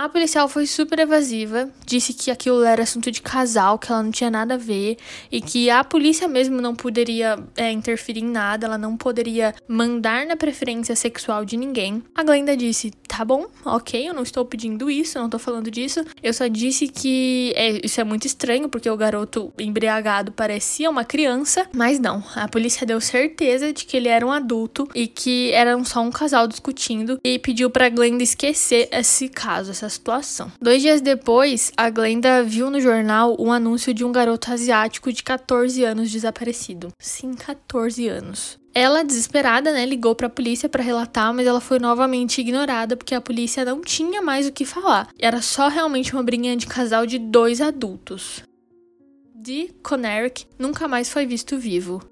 A 0.00 0.08
policial 0.08 0.48
foi 0.48 0.64
super 0.64 1.00
evasiva, 1.00 1.68
disse 1.84 2.14
que 2.14 2.30
aquilo 2.30 2.62
era 2.62 2.84
assunto 2.84 3.10
de 3.10 3.20
casal, 3.20 3.80
que 3.80 3.90
ela 3.90 4.00
não 4.00 4.12
tinha 4.12 4.30
nada 4.30 4.54
a 4.54 4.56
ver 4.56 4.96
e 5.28 5.40
que 5.40 5.68
a 5.70 5.82
polícia 5.82 6.28
mesmo 6.28 6.60
não 6.60 6.72
poderia 6.72 7.36
é, 7.56 7.72
interferir 7.72 8.20
em 8.20 8.30
nada, 8.30 8.64
ela 8.64 8.78
não 8.78 8.96
poderia 8.96 9.52
mandar 9.66 10.24
na 10.24 10.36
preferência 10.36 10.94
sexual 10.94 11.44
de 11.44 11.56
ninguém. 11.56 12.00
A 12.14 12.22
Glenda 12.22 12.56
disse: 12.56 12.92
tá 13.08 13.24
bom, 13.24 13.48
ok, 13.64 14.08
eu 14.08 14.14
não 14.14 14.22
estou 14.22 14.44
pedindo 14.44 14.88
isso, 14.88 15.18
não 15.18 15.24
estou 15.24 15.40
falando 15.40 15.68
disso. 15.68 16.04
Eu 16.22 16.32
só 16.32 16.46
disse 16.46 16.86
que 16.86 17.52
é, 17.56 17.84
isso 17.84 18.00
é 18.00 18.04
muito 18.04 18.24
estranho 18.24 18.68
porque 18.68 18.88
o 18.88 18.96
garoto 18.96 19.52
embriagado 19.58 20.30
parecia 20.30 20.88
uma 20.88 21.04
criança, 21.04 21.66
mas 21.74 21.98
não. 21.98 22.22
A 22.36 22.46
polícia 22.46 22.86
deu 22.86 23.00
certeza 23.00 23.72
de 23.72 23.84
que 23.84 23.96
ele 23.96 24.06
era 24.06 24.24
um 24.24 24.30
adulto 24.30 24.86
e 24.94 25.08
que 25.08 25.50
eram 25.50 25.84
só 25.84 26.00
um 26.00 26.10
casal 26.12 26.46
discutindo 26.46 27.18
e 27.24 27.36
pediu 27.40 27.68
para 27.68 27.88
Glenda 27.88 28.22
esquecer 28.22 28.88
esse 28.92 29.28
caso, 29.28 29.72
essa 29.72 29.87
situação. 29.88 30.50
Dois 30.60 30.82
dias 30.82 31.00
depois, 31.00 31.72
a 31.76 31.90
Glenda 31.90 32.42
viu 32.42 32.70
no 32.70 32.80
jornal 32.80 33.36
um 33.38 33.52
anúncio 33.52 33.92
de 33.94 34.04
um 34.04 34.12
garoto 34.12 34.52
asiático 34.52 35.12
de 35.12 35.22
14 35.22 35.84
anos 35.84 36.10
desaparecido. 36.10 36.88
Sim, 36.98 37.34
14 37.34 38.08
anos. 38.08 38.58
Ela, 38.74 39.02
desesperada, 39.02 39.72
né, 39.72 39.84
ligou 39.84 40.14
para 40.14 40.28
a 40.28 40.30
polícia 40.30 40.68
para 40.68 40.82
relatar, 40.82 41.34
mas 41.34 41.46
ela 41.46 41.60
foi 41.60 41.78
novamente 41.78 42.40
ignorada 42.40 42.96
porque 42.96 43.14
a 43.14 43.20
polícia 43.20 43.64
não 43.64 43.80
tinha 43.80 44.22
mais 44.22 44.46
o 44.46 44.52
que 44.52 44.64
falar. 44.64 45.08
Era 45.18 45.42
só 45.42 45.68
realmente 45.68 46.12
uma 46.12 46.22
brinha 46.22 46.56
de 46.56 46.66
casal 46.66 47.04
de 47.04 47.18
dois 47.18 47.60
adultos. 47.60 48.44
De 49.34 49.74
Coneric 49.82 50.46
nunca 50.58 50.86
mais 50.86 51.10
foi 51.10 51.26
visto 51.26 51.58
vivo. 51.58 52.02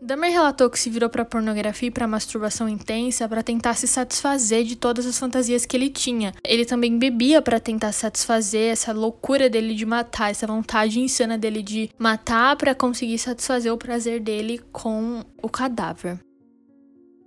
Dahmer 0.00 0.30
relatou 0.30 0.70
que 0.70 0.78
se 0.78 0.88
virou 0.88 1.10
para 1.10 1.24
pornografia 1.24 1.88
e 1.88 1.90
para 1.90 2.06
masturbação 2.06 2.68
intensa 2.68 3.28
para 3.28 3.42
tentar 3.42 3.74
se 3.74 3.88
satisfazer 3.88 4.62
de 4.62 4.76
todas 4.76 5.04
as 5.06 5.18
fantasias 5.18 5.66
que 5.66 5.76
ele 5.76 5.90
tinha. 5.90 6.32
Ele 6.44 6.64
também 6.64 6.96
bebia 6.96 7.42
para 7.42 7.58
tentar 7.58 7.90
satisfazer 7.92 8.72
essa 8.72 8.92
loucura 8.92 9.50
dele 9.50 9.74
de 9.74 9.84
matar, 9.84 10.30
essa 10.30 10.46
vontade 10.46 11.00
insana 11.00 11.36
dele 11.36 11.62
de 11.62 11.90
matar 11.98 12.56
para 12.56 12.74
conseguir 12.74 13.18
satisfazer 13.18 13.72
o 13.72 13.78
prazer 13.78 14.20
dele 14.20 14.60
com 14.72 15.24
o 15.42 15.48
cadáver. 15.48 16.18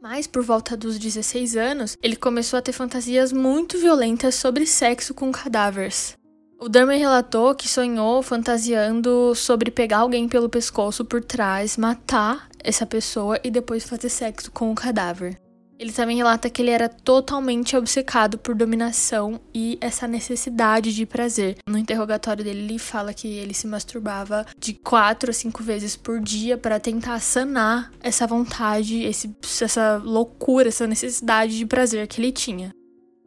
Mas 0.01 0.25
por 0.25 0.41
volta 0.41 0.75
dos 0.75 0.97
16 0.97 1.55
anos, 1.55 1.97
ele 2.01 2.15
começou 2.15 2.57
a 2.57 2.61
ter 2.61 2.71
fantasias 2.71 3.31
muito 3.31 3.77
violentas 3.77 4.33
sobre 4.33 4.65
sexo 4.65 5.13
com 5.13 5.31
cadáveres. 5.31 6.17
O 6.63 6.69
Dahmer 6.69 6.99
relatou 6.99 7.55
que 7.55 7.67
sonhou 7.67 8.21
fantasiando 8.21 9.33
sobre 9.33 9.71
pegar 9.71 9.97
alguém 9.97 10.29
pelo 10.29 10.47
pescoço 10.47 11.03
por 11.03 11.23
trás, 11.23 11.75
matar 11.75 12.47
essa 12.63 12.85
pessoa 12.85 13.39
e 13.43 13.49
depois 13.49 13.83
fazer 13.83 14.09
sexo 14.09 14.51
com 14.51 14.71
o 14.71 14.75
cadáver. 14.75 15.41
Ele 15.79 15.91
também 15.91 16.17
relata 16.17 16.51
que 16.51 16.61
ele 16.61 16.69
era 16.69 16.87
totalmente 16.87 17.75
obcecado 17.75 18.37
por 18.37 18.53
dominação 18.53 19.41
e 19.51 19.79
essa 19.81 20.07
necessidade 20.07 20.93
de 20.93 21.03
prazer. 21.03 21.57
No 21.67 21.79
interrogatório 21.79 22.43
dele, 22.43 22.59
ele 22.59 22.77
fala 22.77 23.11
que 23.11 23.27
ele 23.27 23.55
se 23.55 23.65
masturbava 23.65 24.45
de 24.59 24.75
quatro 24.75 25.31
a 25.31 25.33
cinco 25.33 25.63
vezes 25.63 25.95
por 25.95 26.19
dia 26.19 26.59
para 26.59 26.79
tentar 26.79 27.19
sanar 27.21 27.91
essa 27.99 28.27
vontade, 28.27 29.01
esse, 29.01 29.35
essa 29.59 29.97
loucura, 29.97 30.67
essa 30.67 30.85
necessidade 30.85 31.57
de 31.57 31.65
prazer 31.65 32.05
que 32.05 32.21
ele 32.21 32.31
tinha. 32.31 32.71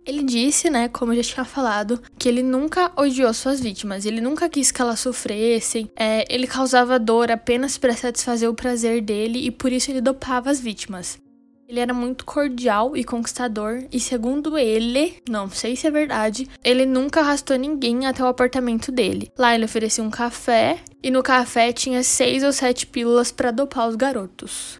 Ele 0.06 0.22
disse, 0.22 0.68
né, 0.68 0.88
como 0.88 1.12
eu 1.12 1.22
já 1.22 1.34
tinha 1.34 1.44
falado, 1.44 2.00
que 2.18 2.28
ele 2.28 2.42
nunca 2.42 2.92
odiou 2.96 3.32
suas 3.32 3.60
vítimas, 3.60 4.04
ele 4.04 4.20
nunca 4.20 4.48
quis 4.48 4.70
que 4.70 4.82
elas 4.82 5.00
sofressem, 5.00 5.90
é, 5.96 6.24
ele 6.28 6.46
causava 6.46 6.98
dor 6.98 7.30
apenas 7.30 7.78
para 7.78 7.96
satisfazer 7.96 8.48
o 8.48 8.54
prazer 8.54 9.00
dele 9.00 9.46
e 9.46 9.50
por 9.50 9.72
isso 9.72 9.90
ele 9.90 10.02
dopava 10.02 10.50
as 10.50 10.60
vítimas. 10.60 11.18
Ele 11.66 11.80
era 11.80 11.94
muito 11.94 12.26
cordial 12.26 12.94
e 12.94 13.02
conquistador, 13.02 13.86
e 13.90 13.98
segundo 13.98 14.58
ele, 14.58 15.16
não 15.26 15.48
sei 15.48 15.74
se 15.74 15.86
é 15.86 15.90
verdade, 15.90 16.46
ele 16.62 16.84
nunca 16.84 17.20
arrastou 17.20 17.56
ninguém 17.56 18.06
até 18.06 18.22
o 18.22 18.26
apartamento 18.26 18.92
dele. 18.92 19.32
Lá 19.38 19.54
ele 19.54 19.64
oferecia 19.64 20.04
um 20.04 20.10
café, 20.10 20.78
e 21.02 21.10
no 21.10 21.22
café 21.22 21.72
tinha 21.72 22.02
seis 22.02 22.44
ou 22.44 22.52
sete 22.52 22.86
pílulas 22.86 23.32
para 23.32 23.50
dopar 23.50 23.88
os 23.88 23.96
garotos. 23.96 24.78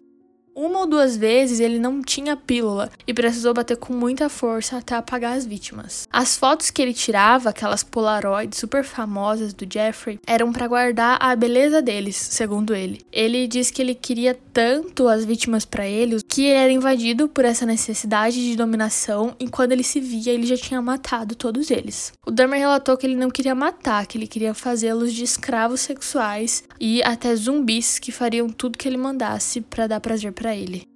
Uma 0.57 0.79
ou 0.79 0.87
duas 0.87 1.17
vezes 1.17 1.59
ele 1.59 1.77
não 1.77 2.01
tinha 2.01 2.37
pílula 2.37 2.89
e 3.05 3.13
precisou 3.13 3.53
bater 3.53 3.75
com 3.75 3.91
muita 3.91 4.29
força 4.29 4.77
até 4.77 4.95
apagar 4.95 5.35
as 5.35 5.45
vítimas. 5.45 6.07
As 6.09 6.37
fotos 6.37 6.71
que 6.71 6.81
ele 6.81 6.93
tirava, 6.93 7.49
aquelas 7.49 7.83
Polaroids 7.83 8.57
super 8.57 8.81
famosas 8.85 9.53
do 9.53 9.67
Jeffrey, 9.69 10.17
eram 10.25 10.53
para 10.53 10.65
guardar 10.65 11.17
a 11.19 11.35
beleza 11.35 11.81
deles, 11.81 12.15
segundo 12.15 12.73
ele. 12.73 13.01
Ele 13.11 13.49
diz 13.49 13.69
que 13.69 13.81
ele 13.81 13.93
queria 13.93 14.33
tanto 14.53 15.09
as 15.09 15.25
vítimas 15.25 15.65
para 15.65 15.85
ele 15.85 16.23
que 16.23 16.45
ele 16.45 16.57
era 16.57 16.71
invadido 16.71 17.27
por 17.27 17.43
essa 17.43 17.65
necessidade 17.65 18.37
de 18.37 18.55
dominação 18.55 19.35
e 19.37 19.49
quando 19.49 19.73
ele 19.73 19.83
se 19.83 19.99
via, 19.99 20.31
ele 20.31 20.47
já 20.47 20.55
tinha 20.55 20.81
matado 20.81 21.35
todos 21.35 21.69
eles. 21.69 22.13
O 22.25 22.31
Dahmer 22.31 22.59
relatou 22.59 22.95
que 22.95 23.05
ele 23.05 23.17
não 23.17 23.29
queria 23.29 23.53
matar, 23.53 24.07
que 24.07 24.17
ele 24.17 24.25
queria 24.25 24.53
fazê-los 24.53 25.11
de 25.11 25.25
escravos 25.25 25.81
sexuais 25.81 26.63
e 26.79 27.03
até 27.03 27.35
zumbis 27.35 27.99
que 27.99 28.13
fariam 28.13 28.47
tudo 28.47 28.77
que 28.77 28.87
ele 28.87 28.95
mandasse 28.95 29.59
para 29.59 29.87
dar 29.87 29.99
prazer 29.99 30.31
para 30.31 30.44
para 30.45 30.55
ele. 30.55 30.87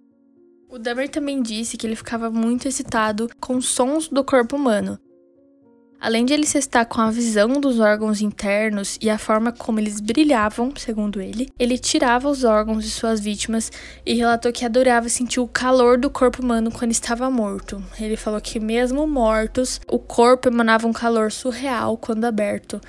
O 0.70 0.78
Dahmer 0.78 1.10
também 1.10 1.42
disse 1.42 1.76
que 1.76 1.88
ele 1.88 1.96
ficava 1.96 2.30
muito 2.30 2.68
excitado 2.68 3.28
com 3.42 3.60
sons 3.60 4.08
do 4.08 4.24
corpo 4.24 4.56
humano. 4.56 5.00
Além 6.00 6.24
de 6.24 6.34
ele 6.34 6.46
se 6.46 6.60
estar 6.60 6.86
com 6.86 7.02
a 7.02 7.10
visão 7.10 7.60
dos 7.60 7.80
órgãos 7.80 8.22
internos 8.22 9.00
e 9.02 9.10
a 9.10 9.18
forma 9.18 9.52
como 9.52 9.80
eles 9.80 10.00
brilhavam, 10.00 10.72
segundo 10.78 11.20
ele, 11.20 11.50
ele 11.58 11.80
tirava 11.80 12.30
os 12.30 12.44
órgãos 12.44 12.84
de 12.84 12.92
suas 12.92 13.20
vítimas 13.20 13.72
e 14.06 14.14
relatou 14.14 14.54
que 14.54 14.64
adorava 14.64 15.10
sentir 15.10 15.40
o 15.40 15.48
calor 15.48 15.98
do 15.98 16.12
corpo 16.12 16.44
humano 16.44 16.72
quando 16.72 16.92
estava 16.92 17.28
morto. 17.32 17.84
Ele 18.00 18.16
falou 18.16 18.40
que, 18.40 18.60
mesmo 18.60 19.08
mortos, 19.08 19.82
o 19.88 19.98
corpo 19.98 20.48
emanava 20.48 20.88
um 20.88 20.94
calor 20.94 21.32
surreal 21.32 21.98
quando 21.98 22.26
aberto, 22.26 22.80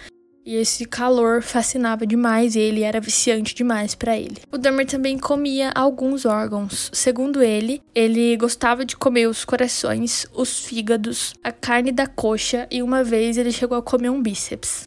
e 0.44 0.57
esse 0.57 0.85
calor 0.85 1.42
fascinava 1.42 2.07
demais 2.07 2.57
ele, 2.57 2.83
era 2.83 3.00
viciante 3.00 3.55
demais 3.55 3.94
para 3.94 4.16
ele. 4.16 4.38
O 4.50 4.59
Dahmer 4.59 4.87
também 4.87 5.18
comia 5.18 5.70
alguns 5.74 6.24
órgãos. 6.24 6.90
Segundo 6.92 7.42
ele, 7.42 7.83
ele 7.94 8.37
gostava 8.37 8.85
de 8.85 8.96
comer 8.96 9.29
os 9.29 9.44
corações, 9.44 10.26
os 10.35 10.61
fígados, 10.61 11.35
a 11.42 11.53
carne 11.53 11.92
da 11.92 12.07
coxa 12.07 12.66
e 12.70 12.83
uma 12.83 13.05
vez 13.05 13.37
ele 13.37 13.53
chegou 13.53 13.76
a 13.76 13.83
comer 13.83 14.11
um 14.11 14.22
bíceps. 14.22 14.85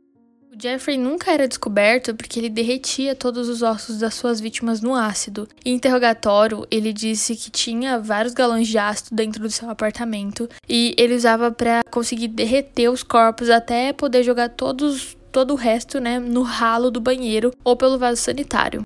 O 0.56 0.62
Jeffrey 0.62 1.00
nunca 1.00 1.32
era 1.32 1.48
descoberto 1.48 2.14
porque 2.14 2.40
ele 2.40 2.50
derretia 2.50 3.16
todos 3.16 3.50
os 3.50 3.64
ossos 3.64 3.98
das 3.98 4.14
suas 4.14 4.40
vítimas 4.40 4.82
no 4.82 4.94
ácido. 4.94 5.48
Em 5.66 5.74
interrogatório, 5.74 6.68
ele 6.70 6.94
disse 6.94 7.36
que 7.36 7.50
tinha 7.50 8.00
vários 8.00 8.36
galões 8.36 8.68
de 8.68 8.78
ácido 8.78 9.16
dentro 9.16 9.42
do 9.42 9.50
seu 9.50 9.68
apartamento 9.68 10.48
e 10.70 10.94
ele 10.96 11.16
usava 11.16 11.52
para 11.52 11.82
conseguir 11.90 12.28
derreter 12.28 12.88
os 12.88 13.02
corpos 13.02 13.50
até 13.50 13.92
poder 13.94 14.22
jogar 14.22 14.50
todos 14.50 15.18
todo 15.34 15.52
o 15.52 15.58
resto, 15.58 16.00
né, 16.00 16.20
no 16.20 16.44
ralo 16.44 16.92
do 16.92 17.02
banheiro 17.02 17.52
ou 17.64 17.76
pelo 17.76 17.98
vaso 17.98 18.22
sanitário. 18.22 18.84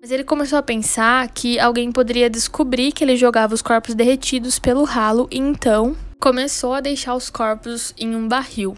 Mas 0.00 0.10
ele 0.10 0.24
começou 0.24 0.58
a 0.58 0.62
pensar 0.62 1.28
que 1.28 1.60
alguém 1.60 1.92
poderia 1.92 2.30
descobrir 2.30 2.90
que 2.90 3.04
ele 3.04 3.16
jogava 3.16 3.54
os 3.54 3.60
corpos 3.60 3.94
derretidos 3.94 4.58
pelo 4.58 4.82
ralo 4.84 5.28
e 5.30 5.38
então 5.38 5.94
começou 6.20 6.74
a 6.74 6.80
deixar 6.80 7.14
os 7.14 7.30
corpos 7.30 7.94
em 7.98 8.14
um 8.14 8.28
barril. 8.28 8.76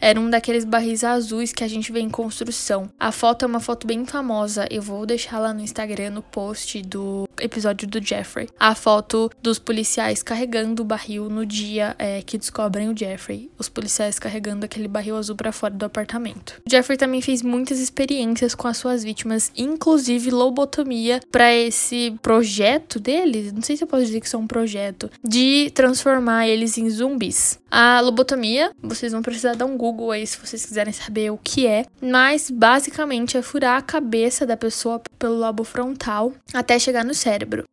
Era 0.00 0.20
um 0.20 0.30
daqueles 0.30 0.64
barris 0.64 1.02
azuis 1.02 1.52
que 1.52 1.64
a 1.64 1.68
gente 1.68 1.90
vê 1.90 1.98
em 1.98 2.08
construção. 2.08 2.88
A 2.98 3.10
foto 3.10 3.44
é 3.44 3.48
uma 3.48 3.58
foto 3.58 3.84
bem 3.84 4.06
famosa, 4.06 4.68
eu 4.70 4.80
vou 4.80 5.04
deixar 5.04 5.40
lá 5.40 5.52
no 5.52 5.60
Instagram 5.60 6.10
no 6.10 6.22
post 6.22 6.80
do 6.82 7.28
episódio 7.40 7.88
do 7.88 8.04
Jeffrey. 8.04 8.48
A 8.60 8.76
foto 8.76 9.28
dos 9.42 9.58
policiais 9.58 10.22
carregando 10.22 10.82
o 10.82 10.84
barril 10.84 11.28
no 11.28 11.44
dia 11.44 11.96
é, 11.98 12.22
que 12.22 12.38
descobrem 12.38 12.88
o 12.88 12.96
Jeffrey. 12.96 13.50
Os 13.58 13.68
policiais 13.68 14.20
carregando 14.20 14.64
aquele 14.64 14.86
barril 14.86 15.16
azul 15.16 15.34
para 15.34 15.50
fora 15.50 15.74
do 15.74 15.84
apartamento. 15.84 16.62
O 16.64 16.70
Jeffrey 16.70 16.96
também 16.96 17.20
fez 17.20 17.42
muitas 17.42 17.80
experiências 17.80 18.54
com 18.54 18.68
as 18.68 18.76
suas 18.76 19.02
vítimas, 19.02 19.50
inclusive 19.56 20.30
lobotomia, 20.30 21.20
para 21.32 21.52
esse 21.52 22.14
projeto 22.22 23.00
dele. 23.00 23.50
Não 23.52 23.62
sei 23.62 23.76
se 23.76 23.82
eu 23.82 23.88
posso 23.88 24.04
dizer 24.04 24.20
que 24.20 24.26
isso 24.26 24.36
é 24.36 24.38
um 24.38 24.46
projeto 24.46 25.10
de 25.22 25.72
transformar 25.74 26.46
eles 26.46 26.78
em 26.78 26.83
zumbis. 26.90 27.58
A 27.70 28.00
lobotomia, 28.00 28.72
vocês 28.82 29.12
vão 29.12 29.22
precisar 29.22 29.54
dar 29.54 29.66
um 29.66 29.76
Google 29.76 30.10
aí 30.10 30.26
se 30.26 30.38
vocês 30.38 30.64
quiserem 30.64 30.92
saber 30.92 31.30
o 31.30 31.38
que 31.38 31.66
é, 31.66 31.86
mas 32.00 32.50
basicamente 32.50 33.36
é 33.36 33.42
furar 33.42 33.78
a 33.78 33.82
cabeça 33.82 34.46
da 34.46 34.56
pessoa 34.56 35.00
pelo 35.18 35.36
lobo 35.36 35.64
frontal 35.64 36.32
até 36.52 36.78
chegar 36.78 37.04
no 37.04 37.14
cérebro. 37.14 37.64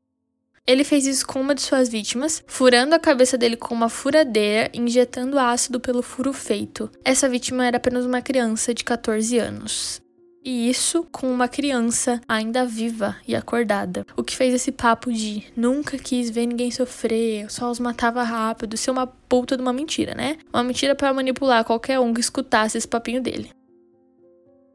Ele 0.65 0.84
fez 0.84 1.06
isso 1.08 1.26
com 1.26 1.41
uma 1.41 1.56
de 1.56 1.62
suas 1.62 1.89
vítimas, 1.89 2.43
furando 2.45 2.93
a 2.93 3.00
cabeça 3.00 3.38
dele 3.38 3.58
com 3.58 3.74
uma 3.74 3.89
furadeira 3.89 4.69
injetando 4.74 5.39
ácido 5.39 5.80
pelo 5.80 6.04
furo 6.04 6.32
feito. 6.32 6.89
Essa 7.04 7.28
vítima 7.28 7.65
era 7.65 7.78
apenas 7.78 8.06
uma 8.06 8.21
criança 8.21 8.74
de 8.74 8.84
14 8.84 9.38
anos. 9.39 10.02
E 10.43 10.69
isso 10.69 11.06
com 11.12 11.32
uma 11.32 11.47
criança 11.47 12.19
ainda 12.27 12.65
viva 12.65 13.15
e 13.27 13.36
acordada. 13.36 14.06
O 14.17 14.23
que 14.23 14.36
fez 14.36 14.54
esse 14.54 14.71
papo 14.71 15.12
de 15.13 15.43
nunca 15.56 15.97
quis 15.97 16.30
ver 16.32 16.47
ninguém 16.47 16.71
sofrer, 16.71 17.51
só 17.51 17.69
os 17.69 17.80
matava 17.80 18.23
rápido, 18.23 18.75
ser 18.75 18.89
uma 18.89 19.06
puta 19.06 19.56
de 19.56 19.62
uma 19.62 19.71
mentira, 19.71 20.15
né? 20.15 20.38
Uma 20.51 20.63
mentira 20.63 20.95
para 20.95 21.13
manipular 21.13 21.63
qualquer 21.63 21.99
um 21.99 22.13
que 22.13 22.21
escutasse 22.21 22.77
esse 22.77 22.88
papinho 22.88 23.21
dele. 23.21 23.51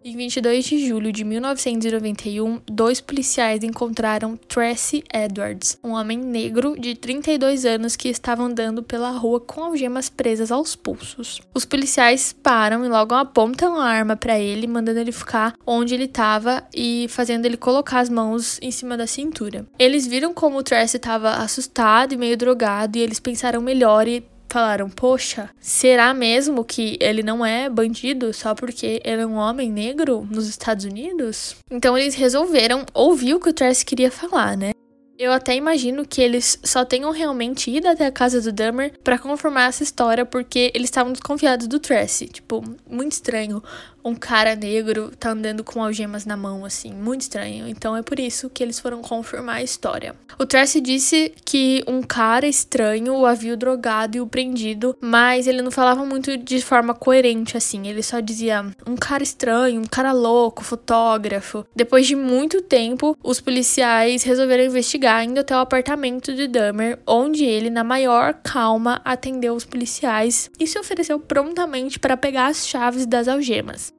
Em 0.09 0.17
22 0.17 0.65
de 0.65 0.87
julho 0.87 1.11
de 1.11 1.25
1991, 1.25 2.61
dois 2.65 3.01
policiais 3.01 3.65
encontraram 3.65 4.37
Tracy 4.37 5.03
Edwards, 5.13 5.77
um 5.83 5.95
homem 5.95 6.17
negro 6.17 6.79
de 6.79 6.95
32 6.95 7.65
anos 7.65 7.97
que 7.97 8.09
estava 8.09 8.45
andando 8.45 8.85
pela 8.85 9.11
rua 9.11 9.41
com 9.41 9.65
algemas 9.65 10.09
presas 10.09 10.53
aos 10.53 10.77
pulsos. 10.77 11.41
Os 11.53 11.65
policiais 11.65 12.33
param 12.33 12.85
e 12.85 12.89
logo 12.89 13.17
apontam 13.17 13.81
a 13.81 13.85
arma 13.85 14.15
para 14.15 14.39
ele, 14.39 14.69
mandando 14.69 15.01
ele 15.01 15.11
ficar 15.11 15.55
onde 15.67 15.95
ele 15.95 16.05
estava 16.05 16.63
e 16.73 17.07
fazendo 17.09 17.45
ele 17.45 17.57
colocar 17.57 17.99
as 17.99 18.09
mãos 18.09 18.61
em 18.63 18.71
cima 18.71 18.97
da 18.97 19.09
cintura. 19.09 19.67
Eles 19.77 20.07
viram 20.07 20.33
como 20.33 20.59
o 20.59 20.63
Tracy 20.63 20.99
estava 20.99 21.31
assustado 21.31 22.13
e 22.13 22.17
meio 22.17 22.37
drogado 22.37 22.97
e 22.97 23.01
eles 23.01 23.19
pensaram 23.19 23.61
melhor 23.61 24.07
e 24.07 24.25
falaram: 24.57 24.89
Poxa, 24.89 25.51
será 25.61 26.15
mesmo 26.15 26.65
que 26.65 26.97
ele 26.99 27.23
não 27.23 27.45
é 27.45 27.69
bandido 27.69 28.33
só 28.33 28.55
porque 28.55 29.03
ele 29.05 29.21
é 29.21 29.27
um 29.27 29.35
homem 29.35 29.71
negro 29.71 30.27
nos 30.31 30.49
Estados 30.49 30.87
Unidos? 30.87 31.57
Então 31.71 31.97
eles 31.99 32.15
resolveram 32.15 32.87
ouvir 32.95 33.35
o 33.35 33.41
que 33.41 33.51
o 33.51 33.53
Tracy 33.53 33.85
queria 33.85 34.11
falar, 34.11 34.57
né? 34.57 34.71
Eu 35.19 35.33
até 35.33 35.55
imagino 35.55 36.07
que 36.07 36.21
eles 36.21 36.59
só 36.63 36.85
tenham 36.85 37.11
realmente 37.11 37.71
ido 37.71 37.89
até 37.89 38.07
a 38.07 38.13
casa 38.13 38.41
do 38.41 38.53
Dahmer 38.53 38.93
para 39.03 39.19
confirmar 39.19 39.69
essa 39.69 39.83
história 39.83 40.27
porque 40.27 40.71
eles 40.75 40.89
estavam 40.89 41.13
desconfiados 41.13 41.67
do 41.67 41.79
Tracy. 41.79 42.27
Tipo, 42.27 42.63
muito 42.89 43.13
estranho 43.13 43.63
um 44.07 44.15
cara 44.15 44.55
negro 44.55 45.11
tá 45.19 45.31
andando 45.31 45.65
com 45.65 45.83
algemas 45.83 46.25
na 46.25 46.37
mão, 46.37 46.65
assim, 46.65 46.93
muito 46.93 47.23
estranho. 47.23 47.67
Então 47.67 47.97
é 47.97 48.03
por 48.03 48.21
isso 48.21 48.49
que 48.49 48.63
eles 48.63 48.79
foram 48.79 49.03
confirmar 49.03 49.57
a 49.57 49.63
história. 49.65 50.15
O 50.39 50.47
Tracy 50.47 50.81
disse 50.81 51.33
que 51.45 51.83
um 51.89 52.03
cara 52.03 52.47
estranho 52.47 53.17
o 53.17 53.27
havia 53.27 53.57
drogado 53.57 54.17
e 54.17 54.21
o 54.21 54.27
prendido, 54.27 54.97
mas 55.01 55.49
ele 55.49 55.61
não 55.61 55.73
falava 55.73 56.05
muito 56.05 56.37
de 56.37 56.63
forma 56.63 56.95
coerente, 56.95 57.57
assim. 57.57 57.89
Ele 57.89 58.01
só 58.01 58.21
dizia 58.21 58.65
um 58.87 58.95
cara 58.95 59.25
estranho, 59.25 59.81
um 59.81 59.87
cara 59.87 60.13
louco, 60.13 60.63
fotógrafo. 60.63 61.67
Depois 61.75 62.07
de 62.07 62.15
muito 62.15 62.63
tempo, 62.63 63.17
os 63.25 63.41
policiais 63.41 64.23
resolveram 64.23 64.65
investigar 64.65 65.25
indo 65.25 65.41
até 65.41 65.57
o 65.57 65.61
apartamento 65.61 66.33
de 66.33 66.47
Dahmer, 66.47 67.01
onde 67.05 67.45
ele, 67.45 67.71
na 67.71 67.83
maior 67.83 68.35
calma, 68.35 69.01
atendeu 69.05 69.55
os 69.55 69.65
policiais 69.65 70.49
e 70.61 70.67
se 70.67 70.79
ofereceu 70.79 71.19
prontamente 71.19 71.99
para 71.99 72.17
pegar 72.17 72.47
as 72.47 72.69
chaves 72.69 73.05
das 73.05 73.27
algemas. 73.27 73.96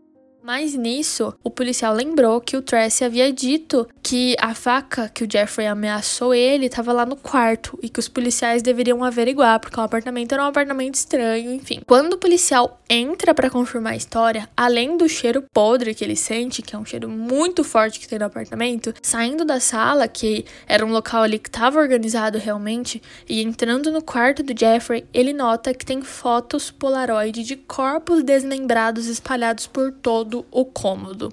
Mas 0.47 0.75
nisso, 0.75 1.33
o 1.43 1.51
policial 1.51 1.93
lembrou 1.93 2.39
que 2.39 2.55
o 2.55 2.61
Tracy 2.61 3.03
havia 3.03 3.33
dito 3.33 3.85
que 4.01 4.33
a 4.39 4.55
faca 4.55 5.09
que 5.09 5.25
o 5.25 5.27
Jeffrey 5.29 5.67
ameaçou 5.67 6.33
ele 6.33 6.67
estava 6.67 6.93
lá 6.93 7.05
no 7.05 7.17
quarto 7.17 7.77
e 7.83 7.89
que 7.89 7.99
os 7.99 8.07
policiais 8.07 8.61
deveriam 8.61 9.03
averiguar, 9.03 9.59
porque 9.59 9.77
o 9.77 9.83
apartamento 9.83 10.31
era 10.31 10.41
um 10.41 10.45
apartamento 10.45 10.95
estranho, 10.95 11.51
enfim. 11.51 11.81
Quando 11.85 12.13
o 12.13 12.17
policial 12.17 12.79
entra 12.89 13.33
para 13.33 13.49
confirmar 13.49 13.91
a 13.91 13.97
história, 13.97 14.47
além 14.55 14.95
do 14.95 15.09
cheiro 15.09 15.43
podre 15.53 15.93
que 15.93 16.01
ele 16.01 16.15
sente, 16.15 16.61
que 16.61 16.73
é 16.73 16.79
um 16.79 16.85
cheiro 16.85 17.09
muito 17.09 17.61
forte 17.65 17.99
que 17.99 18.07
tem 18.07 18.17
no 18.17 18.23
apartamento, 18.23 18.93
saindo 19.01 19.43
da 19.43 19.59
sala, 19.59 20.07
que 20.07 20.45
era 20.65 20.85
um 20.85 20.93
local 20.93 21.23
ali 21.23 21.39
que 21.39 21.49
estava 21.49 21.77
organizado 21.77 22.37
realmente, 22.37 23.01
e 23.27 23.41
entrando 23.41 23.91
no 23.91 24.01
quarto 24.01 24.41
do 24.43 24.57
Jeffrey, 24.57 25.03
ele 25.13 25.33
nota 25.33 25.73
que 25.73 25.85
tem 25.85 26.01
fotos 26.01 26.71
Polaroid 26.71 27.43
de 27.43 27.57
corpos 27.57 28.23
desmembrados 28.23 29.07
espalhados 29.07 29.67
por 29.67 29.91
todo 29.91 30.36
o 30.51 30.65
cômodo. 30.65 31.31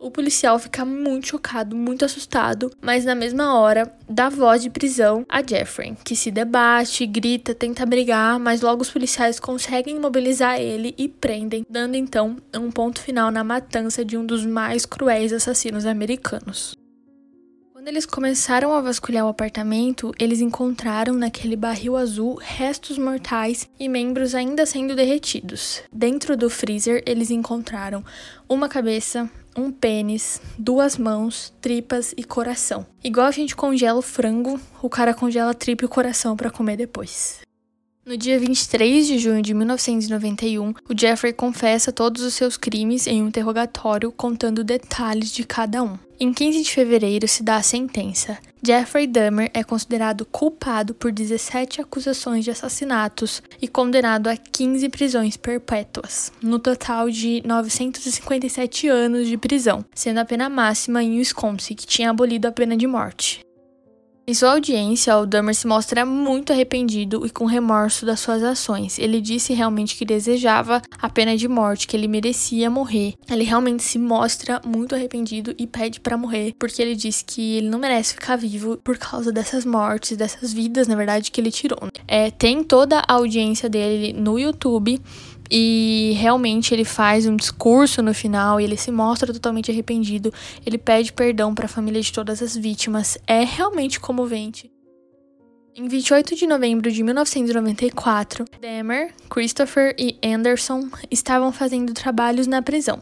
O 0.00 0.12
policial 0.12 0.60
fica 0.60 0.84
muito 0.84 1.26
chocado, 1.26 1.74
muito 1.74 2.04
assustado, 2.04 2.70
mas 2.80 3.04
na 3.04 3.16
mesma 3.16 3.58
hora 3.58 3.92
dá 4.08 4.28
voz 4.28 4.62
de 4.62 4.70
prisão 4.70 5.26
a 5.28 5.42
Jeffrey, 5.42 5.96
que 6.04 6.14
se 6.14 6.30
debate, 6.30 7.04
grita, 7.04 7.52
tenta 7.52 7.84
brigar, 7.84 8.38
mas 8.38 8.60
logo 8.60 8.82
os 8.82 8.90
policiais 8.90 9.40
conseguem 9.40 9.96
imobilizar 9.96 10.60
ele 10.60 10.94
e 10.96 11.08
prendem, 11.08 11.66
dando 11.68 11.96
então 11.96 12.36
um 12.54 12.70
ponto 12.70 13.00
final 13.00 13.32
na 13.32 13.42
matança 13.42 14.04
de 14.04 14.16
um 14.16 14.24
dos 14.24 14.46
mais 14.46 14.86
cruéis 14.86 15.32
assassinos 15.32 15.84
americanos. 15.84 16.77
Quando 17.88 17.94
eles 17.94 18.04
começaram 18.04 18.74
a 18.74 18.82
vasculhar 18.82 19.24
o 19.24 19.30
apartamento, 19.30 20.12
eles 20.18 20.42
encontraram 20.42 21.14
naquele 21.14 21.56
barril 21.56 21.96
azul 21.96 22.34
restos 22.38 22.98
mortais 22.98 23.66
e 23.80 23.88
membros 23.88 24.34
ainda 24.34 24.66
sendo 24.66 24.94
derretidos. 24.94 25.82
Dentro 25.90 26.36
do 26.36 26.50
freezer, 26.50 27.02
eles 27.06 27.30
encontraram 27.30 28.04
uma 28.46 28.68
cabeça, 28.68 29.30
um 29.56 29.72
pênis, 29.72 30.38
duas 30.58 30.98
mãos, 30.98 31.50
tripas 31.62 32.12
e 32.14 32.22
coração. 32.24 32.86
Igual 33.02 33.26
a 33.26 33.30
gente 33.30 33.56
congela 33.56 33.98
o 33.98 34.02
frango, 34.02 34.60
o 34.82 34.90
cara 34.90 35.14
congela 35.14 35.52
a 35.52 35.54
tripa 35.54 35.84
e 35.84 35.86
o 35.86 35.88
coração 35.88 36.36
para 36.36 36.50
comer 36.50 36.76
depois. 36.76 37.47
No 38.08 38.16
dia 38.16 38.38
23 38.38 39.06
de 39.06 39.18
junho 39.18 39.42
de 39.42 39.52
1991, 39.52 40.72
o 40.88 40.98
Jeffrey 40.98 41.30
confessa 41.30 41.92
todos 41.92 42.22
os 42.22 42.32
seus 42.32 42.56
crimes 42.56 43.06
em 43.06 43.22
um 43.22 43.28
interrogatório, 43.28 44.10
contando 44.10 44.64
detalhes 44.64 45.30
de 45.30 45.44
cada 45.44 45.82
um. 45.82 45.98
Em 46.18 46.32
15 46.32 46.62
de 46.62 46.70
fevereiro 46.72 47.28
se 47.28 47.42
dá 47.42 47.56
a 47.56 47.62
sentença. 47.62 48.38
Jeffrey 48.64 49.06
Dahmer 49.06 49.50
é 49.52 49.62
considerado 49.62 50.24
culpado 50.24 50.94
por 50.94 51.12
17 51.12 51.82
acusações 51.82 52.46
de 52.46 52.50
assassinatos 52.50 53.42
e 53.60 53.68
condenado 53.68 54.28
a 54.28 54.38
15 54.38 54.88
prisões 54.88 55.36
perpétuas, 55.36 56.32
no 56.42 56.58
total 56.58 57.10
de 57.10 57.42
957 57.44 58.88
anos 58.88 59.28
de 59.28 59.36
prisão, 59.36 59.84
sendo 59.94 60.16
a 60.16 60.24
pena 60.24 60.48
máxima 60.48 61.02
em 61.02 61.18
Wisconsin, 61.18 61.74
que 61.74 61.86
tinha 61.86 62.08
abolido 62.08 62.48
a 62.48 62.52
pena 62.52 62.74
de 62.74 62.86
morte. 62.86 63.46
Em 64.28 64.34
sua 64.34 64.50
audiência, 64.50 65.16
o 65.16 65.24
Dahmer 65.24 65.54
se 65.54 65.66
mostra 65.66 66.04
muito 66.04 66.52
arrependido 66.52 67.24
e 67.24 67.30
com 67.30 67.46
remorso 67.46 68.04
das 68.04 68.20
suas 68.20 68.42
ações. 68.42 68.98
Ele 68.98 69.22
disse 69.22 69.54
realmente 69.54 69.96
que 69.96 70.04
desejava 70.04 70.82
a 71.00 71.08
pena 71.08 71.34
de 71.34 71.48
morte, 71.48 71.86
que 71.86 71.96
ele 71.96 72.06
merecia 72.06 72.68
morrer. 72.68 73.14
Ele 73.30 73.42
realmente 73.42 73.82
se 73.82 73.98
mostra 73.98 74.60
muito 74.66 74.94
arrependido 74.94 75.54
e 75.56 75.66
pede 75.66 75.98
para 75.98 76.18
morrer, 76.18 76.54
porque 76.58 76.82
ele 76.82 76.94
diz 76.94 77.24
que 77.26 77.56
ele 77.56 77.70
não 77.70 77.78
merece 77.78 78.12
ficar 78.12 78.36
vivo 78.36 78.76
por 78.84 78.98
causa 78.98 79.32
dessas 79.32 79.64
mortes, 79.64 80.14
dessas 80.14 80.52
vidas, 80.52 80.86
na 80.86 80.94
verdade, 80.94 81.30
que 81.30 81.40
ele 81.40 81.50
tirou. 81.50 81.88
É, 82.06 82.30
tem 82.30 82.62
toda 82.62 82.98
a 83.08 83.14
audiência 83.14 83.66
dele 83.66 84.12
no 84.12 84.38
YouTube 84.38 85.00
e 85.50 86.14
realmente 86.16 86.74
ele 86.74 86.84
faz 86.84 87.26
um 87.26 87.36
discurso 87.36 88.02
no 88.02 88.12
final 88.14 88.60
e 88.60 88.64
ele 88.64 88.76
se 88.76 88.90
mostra 88.90 89.32
totalmente 89.32 89.70
arrependido. 89.70 90.32
Ele 90.64 90.78
pede 90.78 91.12
perdão 91.12 91.54
para 91.54 91.66
a 91.66 91.68
família 91.68 92.00
de 92.00 92.12
todas 92.12 92.42
as 92.42 92.56
vítimas. 92.56 93.18
É 93.26 93.44
realmente 93.44 94.00
comovente. 94.00 94.70
Em 95.74 95.86
28 95.86 96.34
de 96.34 96.46
novembro 96.46 96.90
de 96.90 97.02
1994, 97.04 98.44
Demer, 98.60 99.14
Christopher 99.30 99.94
e 99.96 100.18
Anderson 100.24 100.88
estavam 101.08 101.52
fazendo 101.52 101.94
trabalhos 101.94 102.48
na 102.48 102.60
prisão 102.60 102.98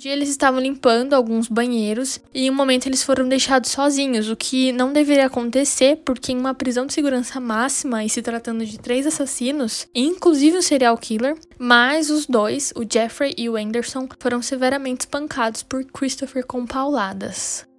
dia 0.00 0.12
eles 0.12 0.30
estavam 0.30 0.58
limpando 0.58 1.12
alguns 1.12 1.46
banheiros 1.46 2.18
e 2.32 2.46
em 2.46 2.50
um 2.50 2.54
momento 2.54 2.86
eles 2.86 3.02
foram 3.02 3.28
deixados 3.28 3.70
sozinhos, 3.70 4.30
o 4.30 4.36
que 4.36 4.72
não 4.72 4.94
deveria 4.94 5.26
acontecer 5.26 5.96
porque 6.06 6.32
em 6.32 6.38
uma 6.38 6.54
prisão 6.54 6.86
de 6.86 6.94
segurança 6.94 7.38
máxima 7.38 8.02
e 8.02 8.08
se 8.08 8.22
tratando 8.22 8.64
de 8.64 8.78
três 8.78 9.06
assassinos, 9.06 9.86
inclusive 9.94 10.56
um 10.56 10.62
serial 10.62 10.96
killer, 10.96 11.36
mas 11.58 12.08
os 12.08 12.24
dois, 12.24 12.72
o 12.74 12.82
Jeffrey 12.90 13.34
e 13.36 13.46
o 13.50 13.56
Anderson, 13.56 14.08
foram 14.18 14.40
severamente 14.40 15.00
espancados 15.00 15.62
por 15.62 15.84
Christopher 15.84 16.46
com 16.46 16.64
pauladas. 16.64 17.69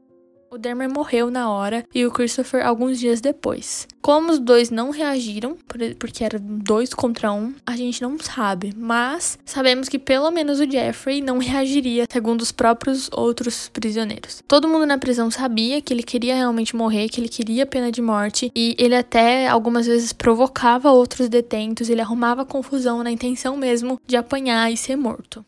O 0.53 0.57
Dermer 0.57 0.89
morreu 0.89 1.31
na 1.31 1.49
hora 1.49 1.85
e 1.95 2.05
o 2.05 2.11
Christopher 2.11 2.67
alguns 2.67 2.99
dias 2.99 3.21
depois. 3.21 3.87
Como 4.01 4.33
os 4.33 4.37
dois 4.37 4.69
não 4.69 4.89
reagiram, 4.89 5.55
porque 5.97 6.25
era 6.25 6.37
dois 6.37 6.93
contra 6.93 7.31
um, 7.31 7.53
a 7.65 7.77
gente 7.77 8.01
não 8.01 8.19
sabe. 8.19 8.73
Mas 8.75 9.39
sabemos 9.45 9.87
que 9.87 9.97
pelo 9.97 10.29
menos 10.29 10.59
o 10.59 10.69
Jeffrey 10.69 11.21
não 11.21 11.37
reagiria, 11.37 12.05
segundo 12.11 12.41
os 12.41 12.51
próprios 12.51 13.09
outros 13.13 13.69
prisioneiros. 13.69 14.43
Todo 14.45 14.67
mundo 14.67 14.85
na 14.85 14.97
prisão 14.97 15.31
sabia 15.31 15.81
que 15.81 15.93
ele 15.93 16.03
queria 16.03 16.35
realmente 16.35 16.75
morrer, 16.75 17.07
que 17.07 17.21
ele 17.21 17.29
queria 17.29 17.65
pena 17.65 17.89
de 17.89 18.01
morte, 18.01 18.51
e 18.53 18.75
ele 18.77 18.95
até 18.95 19.47
algumas 19.47 19.87
vezes 19.87 20.11
provocava 20.11 20.91
outros 20.91 21.29
detentos, 21.29 21.89
ele 21.89 22.01
arrumava 22.01 22.43
confusão 22.43 23.01
na 23.01 23.11
intenção 23.11 23.55
mesmo 23.55 24.01
de 24.05 24.17
apanhar 24.17 24.69
e 24.69 24.75
ser 24.75 24.97
morto. 24.97 25.45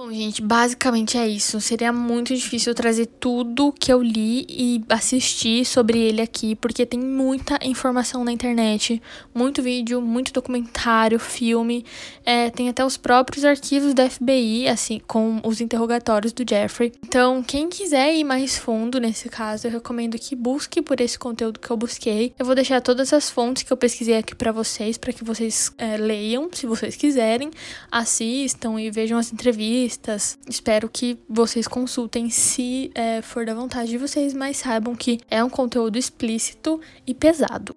Bom, 0.00 0.12
gente, 0.12 0.40
basicamente 0.40 1.18
é 1.18 1.26
isso. 1.26 1.60
Seria 1.60 1.92
muito 1.92 2.32
difícil 2.32 2.72
trazer 2.72 3.06
tudo 3.06 3.72
que 3.72 3.92
eu 3.92 4.00
li 4.00 4.46
e 4.48 4.84
assisti 4.88 5.64
sobre 5.64 5.98
ele 5.98 6.22
aqui, 6.22 6.54
porque 6.54 6.86
tem 6.86 7.00
muita 7.00 7.58
informação 7.64 8.22
na 8.22 8.30
internet, 8.30 9.02
muito 9.34 9.60
vídeo, 9.60 10.00
muito 10.00 10.32
documentário, 10.32 11.18
filme, 11.18 11.84
é, 12.24 12.48
tem 12.48 12.68
até 12.68 12.84
os 12.84 12.96
próprios 12.96 13.44
arquivos 13.44 13.92
da 13.92 14.08
FBI, 14.08 14.68
assim, 14.68 15.00
com 15.04 15.40
os 15.42 15.60
interrogatórios 15.60 16.32
do 16.32 16.48
Jeffrey. 16.48 16.92
Então, 17.04 17.42
quem 17.42 17.68
quiser 17.68 18.14
ir 18.14 18.22
mais 18.22 18.56
fundo 18.56 19.00
nesse 19.00 19.28
caso, 19.28 19.66
eu 19.66 19.72
recomendo 19.72 20.16
que 20.16 20.36
busque 20.36 20.80
por 20.80 21.00
esse 21.00 21.18
conteúdo 21.18 21.58
que 21.58 21.70
eu 21.72 21.76
busquei. 21.76 22.32
Eu 22.38 22.46
vou 22.46 22.54
deixar 22.54 22.80
todas 22.80 23.12
as 23.12 23.28
fontes 23.28 23.64
que 23.64 23.72
eu 23.72 23.76
pesquisei 23.76 24.18
aqui 24.18 24.36
para 24.36 24.52
vocês, 24.52 24.96
para 24.96 25.12
que 25.12 25.24
vocês 25.24 25.72
é, 25.76 25.96
leiam, 25.96 26.48
se 26.52 26.68
vocês 26.68 26.94
quiserem, 26.94 27.50
assistam 27.90 28.80
e 28.80 28.92
vejam 28.92 29.18
as 29.18 29.32
entrevistas 29.32 29.87
revistas. 29.88 30.38
Espero 30.48 30.88
que 30.88 31.18
vocês 31.28 31.66
consultem 31.66 32.28
se 32.28 32.90
é, 32.94 33.22
for 33.22 33.46
da 33.46 33.54
vontade 33.54 33.88
de 33.88 33.98
vocês, 33.98 34.34
mas 34.34 34.58
saibam 34.58 34.94
que 34.94 35.20
é 35.30 35.42
um 35.42 35.48
conteúdo 35.48 35.96
explícito 35.96 36.80
e 37.06 37.14
pesado. 37.14 37.74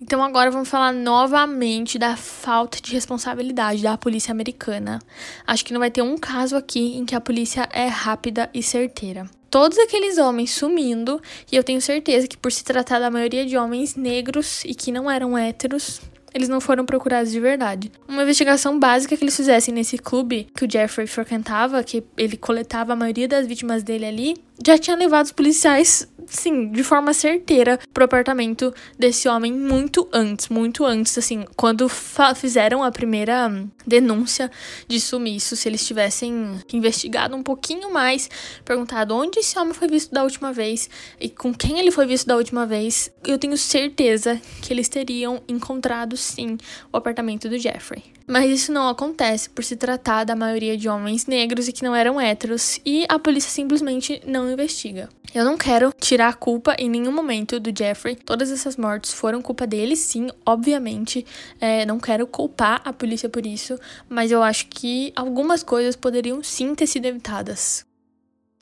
Então 0.00 0.22
agora 0.22 0.50
vamos 0.50 0.68
falar 0.68 0.92
novamente 0.92 1.98
da 1.98 2.14
falta 2.14 2.78
de 2.80 2.92
responsabilidade 2.92 3.82
da 3.82 3.96
polícia 3.96 4.32
americana. 4.32 4.98
Acho 5.46 5.64
que 5.64 5.72
não 5.72 5.80
vai 5.80 5.90
ter 5.90 6.02
um 6.02 6.18
caso 6.18 6.56
aqui 6.56 6.98
em 6.98 7.06
que 7.06 7.14
a 7.14 7.20
polícia 7.20 7.66
é 7.72 7.86
rápida 7.86 8.50
e 8.52 8.62
certeira. 8.62 9.26
Todos 9.48 9.78
aqueles 9.78 10.18
homens 10.18 10.50
sumindo, 10.50 11.22
e 11.50 11.56
eu 11.56 11.64
tenho 11.64 11.80
certeza 11.80 12.26
que 12.26 12.36
por 12.36 12.52
se 12.52 12.64
tratar 12.64 12.98
da 12.98 13.10
maioria 13.10 13.46
de 13.46 13.56
homens 13.56 13.94
negros 13.94 14.62
e 14.64 14.74
que 14.74 14.92
não 14.92 15.08
eram 15.10 15.38
héteros, 15.38 16.00
eles 16.34 16.48
não 16.48 16.60
foram 16.60 16.84
procurados 16.84 17.30
de 17.30 17.38
verdade. 17.38 17.92
Uma 18.08 18.24
investigação 18.24 18.78
básica 18.78 19.16
que 19.16 19.22
eles 19.22 19.36
fizessem 19.36 19.72
nesse 19.72 19.96
clube 19.96 20.48
que 20.54 20.64
o 20.64 20.70
Jeffrey 20.70 21.06
frequentava, 21.06 21.82
que 21.84 22.02
ele 22.16 22.36
coletava 22.36 22.92
a 22.92 22.96
maioria 22.96 23.28
das 23.28 23.46
vítimas 23.46 23.84
dele 23.84 24.04
ali, 24.04 24.36
já 24.64 24.78
tinha 24.78 24.96
levado 24.96 25.26
os 25.26 25.32
policiais 25.32 26.08
sim, 26.26 26.70
de 26.70 26.82
forma 26.82 27.12
certeira 27.12 27.78
pro 27.92 28.04
apartamento 28.04 28.72
desse 28.98 29.28
homem 29.28 29.52
muito 29.52 30.08
antes, 30.12 30.48
muito 30.48 30.84
antes, 30.84 31.16
assim, 31.18 31.44
quando 31.56 31.88
fizeram 32.34 32.82
a 32.82 32.90
primeira 32.90 33.50
denúncia 33.86 34.50
de 34.88 35.00
sumiço, 35.00 35.56
se 35.56 35.68
eles 35.68 35.86
tivessem 35.86 36.60
investigado 36.72 37.36
um 37.36 37.42
pouquinho 37.42 37.92
mais, 37.92 38.28
perguntado 38.64 39.14
onde 39.14 39.38
esse 39.38 39.58
homem 39.58 39.74
foi 39.74 39.88
visto 39.88 40.12
da 40.12 40.22
última 40.22 40.52
vez 40.52 40.88
e 41.20 41.28
com 41.28 41.52
quem 41.52 41.78
ele 41.78 41.90
foi 41.90 42.06
visto 42.06 42.26
da 42.26 42.36
última 42.36 42.66
vez, 42.66 43.10
eu 43.26 43.38
tenho 43.38 43.56
certeza 43.56 44.40
que 44.62 44.72
eles 44.72 44.88
teriam 44.88 45.42
encontrado 45.48 46.16
sim 46.16 46.56
o 46.92 46.96
apartamento 46.96 47.48
do 47.48 47.58
Jeffrey. 47.58 48.02
Mas 48.26 48.50
isso 48.50 48.72
não 48.72 48.88
acontece 48.88 49.50
por 49.50 49.62
se 49.62 49.76
tratar 49.76 50.24
da 50.24 50.34
maioria 50.34 50.78
de 50.78 50.88
homens 50.88 51.26
negros 51.26 51.68
e 51.68 51.72
que 51.72 51.82
não 51.82 51.94
eram 51.94 52.18
héteros, 52.18 52.80
e 52.84 53.04
a 53.06 53.18
polícia 53.18 53.50
simplesmente 53.50 54.22
não 54.26 54.43
investiga. 54.50 55.08
Eu 55.34 55.44
não 55.44 55.56
quero 55.56 55.92
tirar 55.98 56.28
a 56.28 56.32
culpa 56.32 56.76
em 56.78 56.88
nenhum 56.88 57.12
momento 57.12 57.58
do 57.58 57.76
Jeffrey. 57.76 58.14
Todas 58.14 58.50
essas 58.50 58.76
mortes 58.76 59.12
foram 59.12 59.42
culpa 59.42 59.66
dele, 59.66 59.96
sim, 59.96 60.28
obviamente. 60.46 61.26
É, 61.60 61.84
não 61.84 61.98
quero 61.98 62.26
culpar 62.26 62.80
a 62.84 62.92
polícia 62.92 63.28
por 63.28 63.44
isso, 63.44 63.78
mas 64.08 64.30
eu 64.30 64.42
acho 64.42 64.66
que 64.68 65.12
algumas 65.16 65.62
coisas 65.62 65.96
poderiam 65.96 66.42
sim 66.42 66.74
ter 66.74 66.86
sido 66.86 67.06
evitadas. 67.06 67.84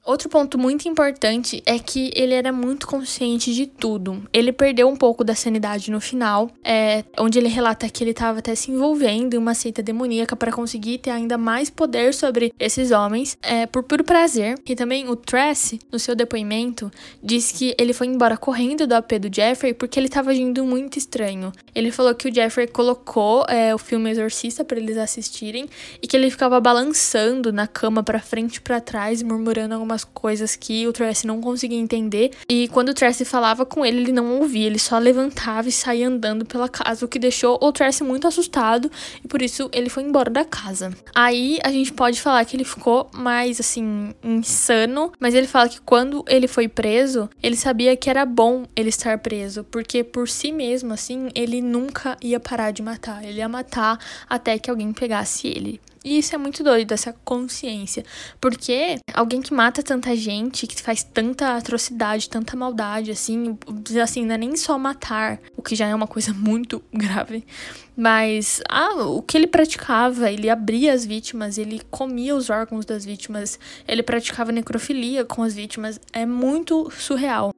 Outro 0.04 0.28
ponto 0.28 0.58
muito 0.58 0.88
importante 0.88 1.62
é 1.64 1.78
que 1.78 2.10
ele 2.16 2.34
era 2.34 2.50
muito 2.50 2.88
consciente 2.88 3.54
de 3.54 3.68
tudo. 3.68 4.20
Ele 4.32 4.52
perdeu 4.52 4.88
um 4.88 4.96
pouco 4.96 5.22
da 5.22 5.32
sanidade 5.32 5.92
no 5.92 6.00
final, 6.00 6.50
é, 6.64 7.04
onde 7.16 7.38
ele 7.38 7.46
relata 7.46 7.88
que 7.88 8.02
ele 8.02 8.10
estava 8.10 8.40
até 8.40 8.52
se 8.56 8.72
envolvendo 8.72 9.34
em 9.34 9.38
uma 9.38 9.54
seita 9.54 9.80
demoníaca 9.80 10.34
para 10.34 10.50
conseguir 10.50 10.98
ter 10.98 11.10
ainda 11.10 11.38
mais 11.38 11.70
poder 11.70 12.12
sobre 12.14 12.52
esses 12.58 12.90
homens, 12.90 13.38
é, 13.40 13.64
por 13.64 13.84
puro 13.84 14.02
prazer. 14.02 14.58
E 14.66 14.74
também 14.74 15.08
o 15.08 15.14
Tracy, 15.14 15.78
no 15.92 16.00
seu 16.00 16.16
depoimento, 16.16 16.90
diz 17.22 17.52
que 17.52 17.72
ele 17.78 17.92
foi 17.92 18.08
embora 18.08 18.36
correndo 18.36 18.88
do 18.88 18.94
AP 18.94 19.12
do 19.20 19.32
Jeffrey 19.32 19.72
porque 19.72 20.00
ele 20.00 20.08
estava 20.08 20.32
agindo 20.32 20.64
muito 20.64 20.98
estranho. 20.98 21.52
Ele 21.72 21.92
falou 21.92 22.12
que 22.12 22.28
o 22.28 22.34
Jeffrey 22.34 22.66
colocou 22.66 23.44
é, 23.48 23.72
o 23.72 23.78
filme 23.78 24.10
Exorcista 24.10 24.64
para 24.64 24.78
eles 24.78 24.96
assistirem 24.96 25.68
e 26.02 26.08
que 26.08 26.16
ele 26.16 26.28
ficava 26.28 26.60
balançando 26.60 27.52
na 27.52 27.68
cama 27.68 28.02
para 28.02 28.18
frente 28.18 28.56
e 28.56 28.60
para 28.60 28.80
trás, 28.80 29.22
murmurando 29.22 29.74
alguma 29.74 29.91
algumas 29.92 30.04
coisas 30.04 30.56
que 30.56 30.86
o 30.86 30.92
Tracy 30.92 31.26
não 31.26 31.40
conseguia 31.40 31.78
entender. 31.78 32.30
E 32.48 32.68
quando 32.68 32.88
o 32.88 32.94
Tracy 32.94 33.24
falava 33.24 33.66
com 33.66 33.84
ele, 33.84 33.98
ele 33.98 34.12
não 34.12 34.38
ouvia, 34.40 34.66
ele 34.66 34.78
só 34.78 34.98
levantava 34.98 35.68
e 35.68 35.72
saía 35.72 36.08
andando 36.08 36.44
pela 36.44 36.68
casa, 36.68 37.04
o 37.04 37.08
que 37.08 37.18
deixou 37.18 37.58
o 37.60 37.72
Tracy 37.72 38.02
muito 38.02 38.26
assustado 38.26 38.90
e 39.22 39.28
por 39.28 39.42
isso 39.42 39.68
ele 39.72 39.88
foi 39.88 40.02
embora 40.02 40.30
da 40.30 40.44
casa. 40.44 40.92
Aí 41.14 41.58
a 41.62 41.70
gente 41.70 41.92
pode 41.92 42.20
falar 42.20 42.44
que 42.44 42.56
ele 42.56 42.64
ficou 42.64 43.08
mais 43.12 43.60
assim, 43.60 44.14
insano, 44.22 45.12
mas 45.20 45.34
ele 45.34 45.46
fala 45.46 45.68
que 45.68 45.80
quando 45.80 46.24
ele 46.26 46.48
foi 46.48 46.68
preso, 46.68 47.28
ele 47.42 47.56
sabia 47.56 47.96
que 47.96 48.08
era 48.08 48.24
bom 48.24 48.64
ele 48.74 48.88
estar 48.88 49.18
preso, 49.18 49.64
porque 49.64 50.02
por 50.02 50.28
si 50.28 50.52
mesmo, 50.52 50.92
assim, 50.92 51.28
ele 51.34 51.60
nunca 51.60 52.16
ia 52.22 52.40
parar 52.40 52.70
de 52.70 52.82
matar, 52.82 53.24
ele 53.24 53.38
ia 53.38 53.48
matar 53.48 53.98
até 54.28 54.58
que 54.58 54.70
alguém 54.70 54.92
pegasse 54.92 55.48
ele. 55.48 55.80
E 56.04 56.18
isso 56.18 56.34
é 56.34 56.38
muito 56.38 56.64
doido, 56.64 56.92
essa 56.92 57.12
consciência. 57.24 58.04
Porque 58.40 58.98
alguém 59.14 59.40
que 59.40 59.54
mata 59.54 59.82
tanta 59.82 60.14
gente, 60.16 60.66
que 60.66 60.80
faz 60.80 61.02
tanta 61.02 61.56
atrocidade, 61.56 62.28
tanta 62.28 62.56
maldade, 62.56 63.10
assim, 63.10 63.56
assim, 64.02 64.24
não 64.24 64.34
é 64.34 64.38
nem 64.38 64.56
só 64.56 64.76
matar, 64.78 65.38
o 65.56 65.62
que 65.62 65.76
já 65.76 65.86
é 65.86 65.94
uma 65.94 66.06
coisa 66.06 66.32
muito 66.34 66.82
grave. 66.92 67.44
Mas 67.96 68.60
ah, 68.68 69.04
o 69.04 69.22
que 69.22 69.36
ele 69.36 69.46
praticava, 69.46 70.30
ele 70.30 70.48
abria 70.48 70.92
as 70.92 71.04
vítimas, 71.04 71.58
ele 71.58 71.80
comia 71.90 72.34
os 72.34 72.50
órgãos 72.50 72.84
das 72.84 73.04
vítimas, 73.04 73.58
ele 73.86 74.02
praticava 74.02 74.50
necrofilia 74.50 75.24
com 75.24 75.42
as 75.42 75.54
vítimas. 75.54 76.00
É 76.12 76.24
muito 76.24 76.90
surreal. 76.90 77.52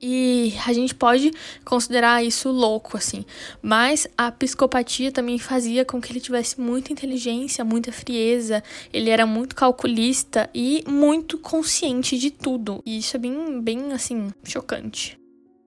E 0.00 0.52
a 0.66 0.72
gente 0.72 0.94
pode 0.94 1.30
considerar 1.64 2.22
isso 2.22 2.50
louco, 2.50 2.96
assim. 2.96 3.24
Mas 3.62 4.06
a 4.16 4.30
psicopatia 4.30 5.10
também 5.10 5.38
fazia 5.38 5.84
com 5.84 6.00
que 6.00 6.12
ele 6.12 6.20
tivesse 6.20 6.60
muita 6.60 6.92
inteligência, 6.92 7.64
muita 7.64 7.90
frieza. 7.90 8.62
Ele 8.92 9.10
era 9.10 9.26
muito 9.26 9.56
calculista 9.56 10.50
e 10.54 10.84
muito 10.86 11.38
consciente 11.38 12.18
de 12.18 12.30
tudo. 12.30 12.82
E 12.84 12.98
isso 12.98 13.16
é 13.16 13.20
bem, 13.20 13.60
bem 13.60 13.92
assim, 13.92 14.30
chocante. 14.44 15.18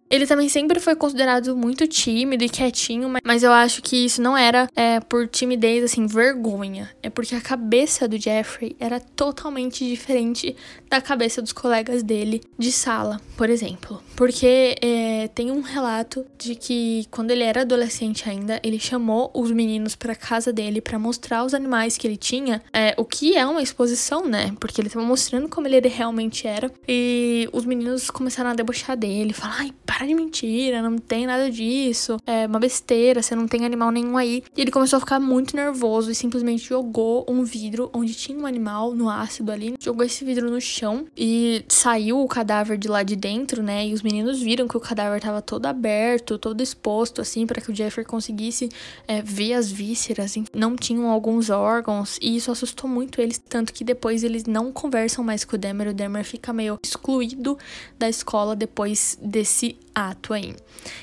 Ele 0.10 0.26
também 0.26 0.50
sempre 0.50 0.80
foi 0.80 0.96
considerado 0.96 1.56
muito 1.56 1.88
tímido 1.88 2.44
e 2.44 2.50
quietinho, 2.50 3.14
mas 3.24 3.44
eu 3.44 3.52
acho 3.52 3.82
que 3.82 4.06
isso 4.06 4.22
não 4.22 4.36
era 4.36 4.68
é, 4.76 5.00
por 5.00 5.28
timidez, 5.28 5.84
assim, 5.84 6.08
vergonha. 6.08 6.90
É 7.04 7.10
porque 7.10 7.36
a 7.36 7.42
cabeça 7.42 8.08
do 8.08 8.18
Jeffrey 8.18 8.76
era 8.80 9.00
totalmente 9.00 9.88
diferente 9.88 10.56
da 10.90 11.00
cabeça 11.00 11.42
dos 11.42 11.54
colegas 11.54 12.02
dele 12.02 12.42
de 12.58 12.72
sala, 12.72 13.22
por 13.38 13.50
exemplo. 13.50 14.02
Porque 14.16 14.76
é, 14.82 15.30
tem 15.34 15.52
um 15.52 15.62
relato 15.62 16.26
de 16.38 16.56
que 16.56 17.06
quando 17.12 17.32
ele 17.32 17.44
era 17.44 17.62
adolescente 17.62 18.28
ainda, 18.28 18.60
ele 18.64 18.80
chamou 18.80 19.32
os 19.34 19.52
meninos 19.52 19.96
para 19.96 20.16
casa 20.16 20.52
dele 20.52 20.82
para 20.82 20.98
mostrar 20.98 21.44
os 21.44 21.54
animais 21.54 21.98
que 21.98 22.08
ele 22.08 22.18
tinha, 22.18 22.62
é, 22.74 22.96
o 22.98 23.06
que 23.06 23.38
é 23.38 23.46
uma 23.46 23.62
exposição, 23.62 24.26
né? 24.26 24.54
Porque 24.60 24.82
ele 24.82 24.88
estava 24.88 25.06
mostrando 25.06 25.48
como 25.48 25.68
ele 25.68 25.88
realmente 25.88 26.48
era. 26.48 26.72
E 26.88 27.48
os 27.54 27.66
meninos 27.66 28.10
começaram 28.10 28.50
a 28.50 28.54
debochar 28.54 28.98
dele, 28.98 29.34
falar: 29.34 29.58
ai, 29.60 29.74
de 30.06 30.16
mentira, 30.16 30.82
não 30.82 30.98
tem 30.98 31.26
nada 31.26 31.50
disso, 31.50 32.18
é 32.26 32.46
uma 32.46 32.60
besteira, 32.60 33.22
você 33.22 33.36
não 33.36 33.48
tem 33.48 33.66
animal 33.66 33.92
nenhum 33.92 34.18
aí. 34.18 34.44
E 34.56 34.62
ele 34.62 34.72
começou 34.72 34.98
a 34.98 35.00
ficar 35.00 35.20
muito 35.20 35.56
nervoso 35.56 36.12
e 36.12 36.16
simplesmente 36.16 36.68
jogou 36.68 37.26
um 37.28 37.44
vidro 37.44 37.90
onde 37.94 38.14
tinha 38.14 38.38
um 38.38 38.46
animal 38.46 38.94
no 38.94 39.10
ácido 39.10 39.52
ali, 39.52 39.76
jogou 39.80 40.06
esse 40.06 40.24
vidro 40.24 40.50
no 40.50 40.62
chão 40.62 41.06
e 41.16 41.64
saiu 41.68 42.22
o 42.22 42.28
cadáver 42.28 42.78
de 42.78 42.88
lá 42.88 43.04
de 43.04 43.16
dentro, 43.16 43.62
né? 43.62 43.88
E 43.88 43.94
os 43.94 44.02
meninos 44.02 44.42
viram 44.42 44.68
que 44.68 44.78
o 44.78 44.80
cadáver 44.80 45.22
tava 45.22 45.42
todo 45.42 45.66
aberto, 45.66 46.38
todo 46.38 46.62
exposto, 46.62 47.22
assim, 47.22 47.46
para 47.46 47.62
que 47.62 47.72
o 47.72 47.76
Jeffrey 47.76 48.06
conseguisse 48.06 48.70
é, 49.08 49.22
ver 49.22 49.54
as 49.54 49.72
vísceras. 49.72 50.36
Não 50.54 50.76
tinham 50.76 51.10
alguns 51.10 51.50
órgãos 51.50 52.18
e 52.22 52.36
isso 52.36 52.52
assustou 52.52 52.90
muito 52.90 53.22
eles, 53.22 53.38
tanto 53.38 53.74
que 53.74 53.84
depois 53.84 54.24
eles 54.24 54.46
não 54.46 54.72
conversam 54.72 55.24
mais 55.24 55.44
com 55.44 55.56
o 55.56 55.60
Demer. 55.60 55.90
O 55.90 55.94
Demer 55.94 56.24
fica 56.24 56.54
meio 56.54 56.80
excluído 56.84 57.58
da 57.98 58.10
escola 58.10 58.56
depois 58.56 59.18
desse 59.22 59.78
ato 60.08 60.34
aí. 60.34 60.56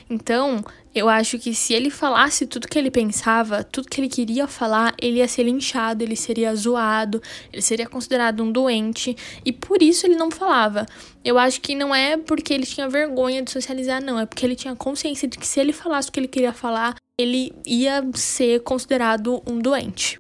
Então, 0.09 0.65
eu 0.95 1.09
acho 1.09 1.39
que 1.39 1.55
se 1.55 1.75
ele 1.75 1.91
falasse 1.91 2.47
tudo 2.47 2.67
que 2.67 2.79
ele 2.79 2.91
pensava, 2.91 3.63
tudo 3.63 3.89
que 3.89 4.01
ele 4.01 4.09
queria 4.09 4.47
falar, 4.47 4.95
ele 5.01 5.19
ia 5.19 5.29
ser 5.29 5.43
linchado, 5.43 6.03
ele 6.03 6.17
seria 6.17 6.55
zoado, 6.55 7.21
ele 7.53 7.63
seria 7.63 7.87
considerado 7.87 8.43
um 8.43 8.51
doente, 8.51 9.15
e 9.45 9.53
por 9.53 9.83
isso 9.83 10.07
ele 10.07 10.17
não 10.17 10.31
falava. 10.31 10.87
Eu 11.25 11.39
acho 11.39 11.61
que 11.61 11.75
não 11.75 11.95
é 11.95 12.17
porque 12.17 12.55
ele 12.55 12.65
tinha 12.65 12.89
vergonha 12.89 13.43
de 13.43 13.51
socializar, 13.51 14.03
não, 14.03 14.19
é 14.19 14.25
porque 14.25 14.47
ele 14.47 14.57
tinha 14.57 14.75
consciência 14.75 15.29
de 15.29 15.37
que 15.37 15.47
se 15.47 15.61
ele 15.61 15.73
falasse 15.73 16.09
o 16.09 16.13
que 16.13 16.21
ele 16.21 16.29
queria 16.29 16.53
falar, 16.53 16.95
ele 17.19 17.53
ia 17.67 18.03
ser 18.15 18.61
considerado 18.61 19.43
um 19.47 19.59
doente. 19.59 20.19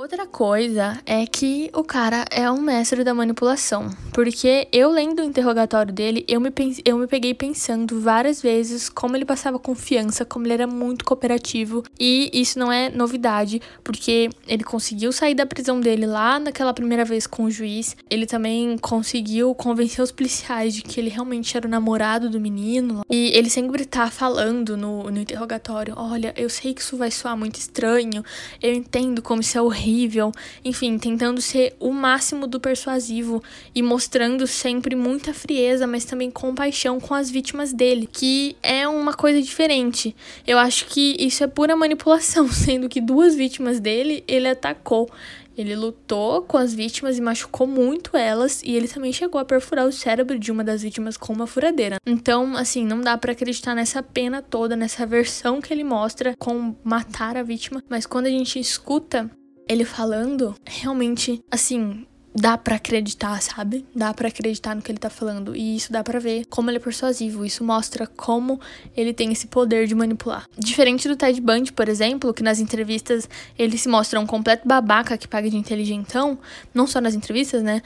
Outra 0.00 0.26
coisa 0.26 0.98
é 1.04 1.26
que 1.26 1.70
o 1.74 1.84
cara 1.84 2.24
é 2.30 2.50
um 2.50 2.62
mestre 2.62 3.04
da 3.04 3.12
manipulação. 3.12 3.90
Porque 4.14 4.66
eu 4.72 4.90
lendo 4.90 5.20
o 5.20 5.24
interrogatório 5.24 5.92
dele, 5.92 6.24
eu 6.26 6.40
me, 6.40 6.50
eu 6.86 6.96
me 6.96 7.06
peguei 7.06 7.34
pensando 7.34 8.00
várias 8.00 8.40
vezes 8.40 8.88
como 8.88 9.14
ele 9.14 9.26
passava 9.26 9.58
confiança, 9.58 10.24
como 10.24 10.46
ele 10.46 10.54
era 10.54 10.66
muito 10.66 11.04
cooperativo. 11.04 11.84
E 12.00 12.30
isso 12.32 12.58
não 12.58 12.72
é 12.72 12.88
novidade, 12.88 13.60
porque 13.84 14.30
ele 14.48 14.64
conseguiu 14.64 15.12
sair 15.12 15.34
da 15.34 15.44
prisão 15.44 15.78
dele 15.78 16.06
lá 16.06 16.38
naquela 16.38 16.72
primeira 16.72 17.04
vez 17.04 17.26
com 17.26 17.44
o 17.44 17.50
juiz. 17.50 17.94
Ele 18.08 18.24
também 18.24 18.78
conseguiu 18.78 19.54
convencer 19.54 20.02
os 20.02 20.10
policiais 20.10 20.72
de 20.72 20.80
que 20.80 20.98
ele 20.98 21.10
realmente 21.10 21.54
era 21.54 21.66
o 21.66 21.70
namorado 21.70 22.30
do 22.30 22.40
menino. 22.40 23.02
E 23.10 23.32
ele 23.34 23.50
sempre 23.50 23.84
tá 23.84 24.10
falando 24.10 24.78
no, 24.78 25.10
no 25.10 25.20
interrogatório: 25.20 25.92
Olha, 25.94 26.32
eu 26.38 26.48
sei 26.48 26.72
que 26.72 26.80
isso 26.80 26.96
vai 26.96 27.10
soar 27.10 27.36
muito 27.36 27.56
estranho, 27.56 28.24
eu 28.62 28.72
entendo 28.72 29.20
como 29.20 29.42
isso 29.42 29.58
é 29.58 29.60
horrível 29.60 29.89
horrível, 29.90 30.32
enfim, 30.64 30.96
tentando 30.98 31.40
ser 31.40 31.74
o 31.80 31.92
máximo 31.92 32.46
do 32.46 32.60
persuasivo 32.60 33.42
e 33.74 33.82
mostrando 33.82 34.46
sempre 34.46 34.94
muita 34.94 35.34
frieza, 35.34 35.86
mas 35.86 36.04
também 36.04 36.30
compaixão 36.30 37.00
com 37.00 37.14
as 37.14 37.30
vítimas 37.30 37.72
dele, 37.72 38.08
que 38.10 38.56
é 38.62 38.86
uma 38.86 39.12
coisa 39.12 39.42
diferente. 39.42 40.14
Eu 40.46 40.58
acho 40.58 40.86
que 40.86 41.16
isso 41.18 41.42
é 41.42 41.46
pura 41.46 41.76
manipulação, 41.76 42.48
sendo 42.52 42.88
que 42.88 43.00
duas 43.00 43.34
vítimas 43.34 43.80
dele 43.80 44.22
ele 44.28 44.48
atacou. 44.48 45.10
Ele 45.58 45.76
lutou 45.76 46.42
com 46.42 46.56
as 46.56 46.72
vítimas 46.72 47.18
e 47.18 47.20
machucou 47.20 47.66
muito 47.66 48.16
elas, 48.16 48.62
e 48.62 48.74
ele 48.74 48.88
também 48.88 49.12
chegou 49.12 49.38
a 49.38 49.44
perfurar 49.44 49.86
o 49.86 49.92
cérebro 49.92 50.38
de 50.38 50.50
uma 50.50 50.64
das 50.64 50.80
vítimas 50.80 51.18
com 51.18 51.34
uma 51.34 51.46
furadeira. 51.46 51.96
Então, 52.06 52.56
assim, 52.56 52.86
não 52.86 53.00
dá 53.00 53.18
para 53.18 53.32
acreditar 53.32 53.74
nessa 53.74 54.02
pena 54.02 54.40
toda, 54.40 54.74
nessa 54.74 55.04
versão 55.04 55.60
que 55.60 55.70
ele 55.74 55.84
mostra 55.84 56.34
com 56.38 56.74
matar 56.82 57.36
a 57.36 57.42
vítima, 57.42 57.82
mas 57.90 58.06
quando 58.06 58.26
a 58.26 58.30
gente 58.30 58.58
escuta 58.58 59.30
ele 59.70 59.84
falando, 59.84 60.56
realmente, 60.66 61.40
assim, 61.48 62.04
dá 62.34 62.58
para 62.58 62.74
acreditar, 62.74 63.40
sabe? 63.40 63.86
Dá 63.94 64.12
para 64.12 64.26
acreditar 64.26 64.74
no 64.74 64.82
que 64.82 64.90
ele 64.90 64.98
tá 64.98 65.08
falando 65.08 65.54
e 65.54 65.76
isso 65.76 65.92
dá 65.92 66.02
para 66.02 66.18
ver 66.18 66.44
como 66.46 66.68
ele 66.68 66.78
é 66.78 66.80
persuasivo. 66.80 67.44
Isso 67.44 67.62
mostra 67.62 68.04
como 68.04 68.60
ele 68.96 69.12
tem 69.12 69.30
esse 69.30 69.46
poder 69.46 69.86
de 69.86 69.94
manipular. 69.94 70.44
Diferente 70.58 71.06
do 71.06 71.14
Ted 71.14 71.40
Bundy, 71.40 71.72
por 71.72 71.88
exemplo, 71.88 72.34
que 72.34 72.42
nas 72.42 72.58
entrevistas 72.58 73.28
ele 73.56 73.78
se 73.78 73.88
mostra 73.88 74.18
um 74.18 74.26
completo 74.26 74.66
babaca 74.66 75.16
que 75.16 75.28
paga 75.28 75.48
de 75.48 75.56
inteligentão, 75.56 76.36
não 76.74 76.88
só 76.88 77.00
nas 77.00 77.14
entrevistas, 77.14 77.62
né? 77.62 77.80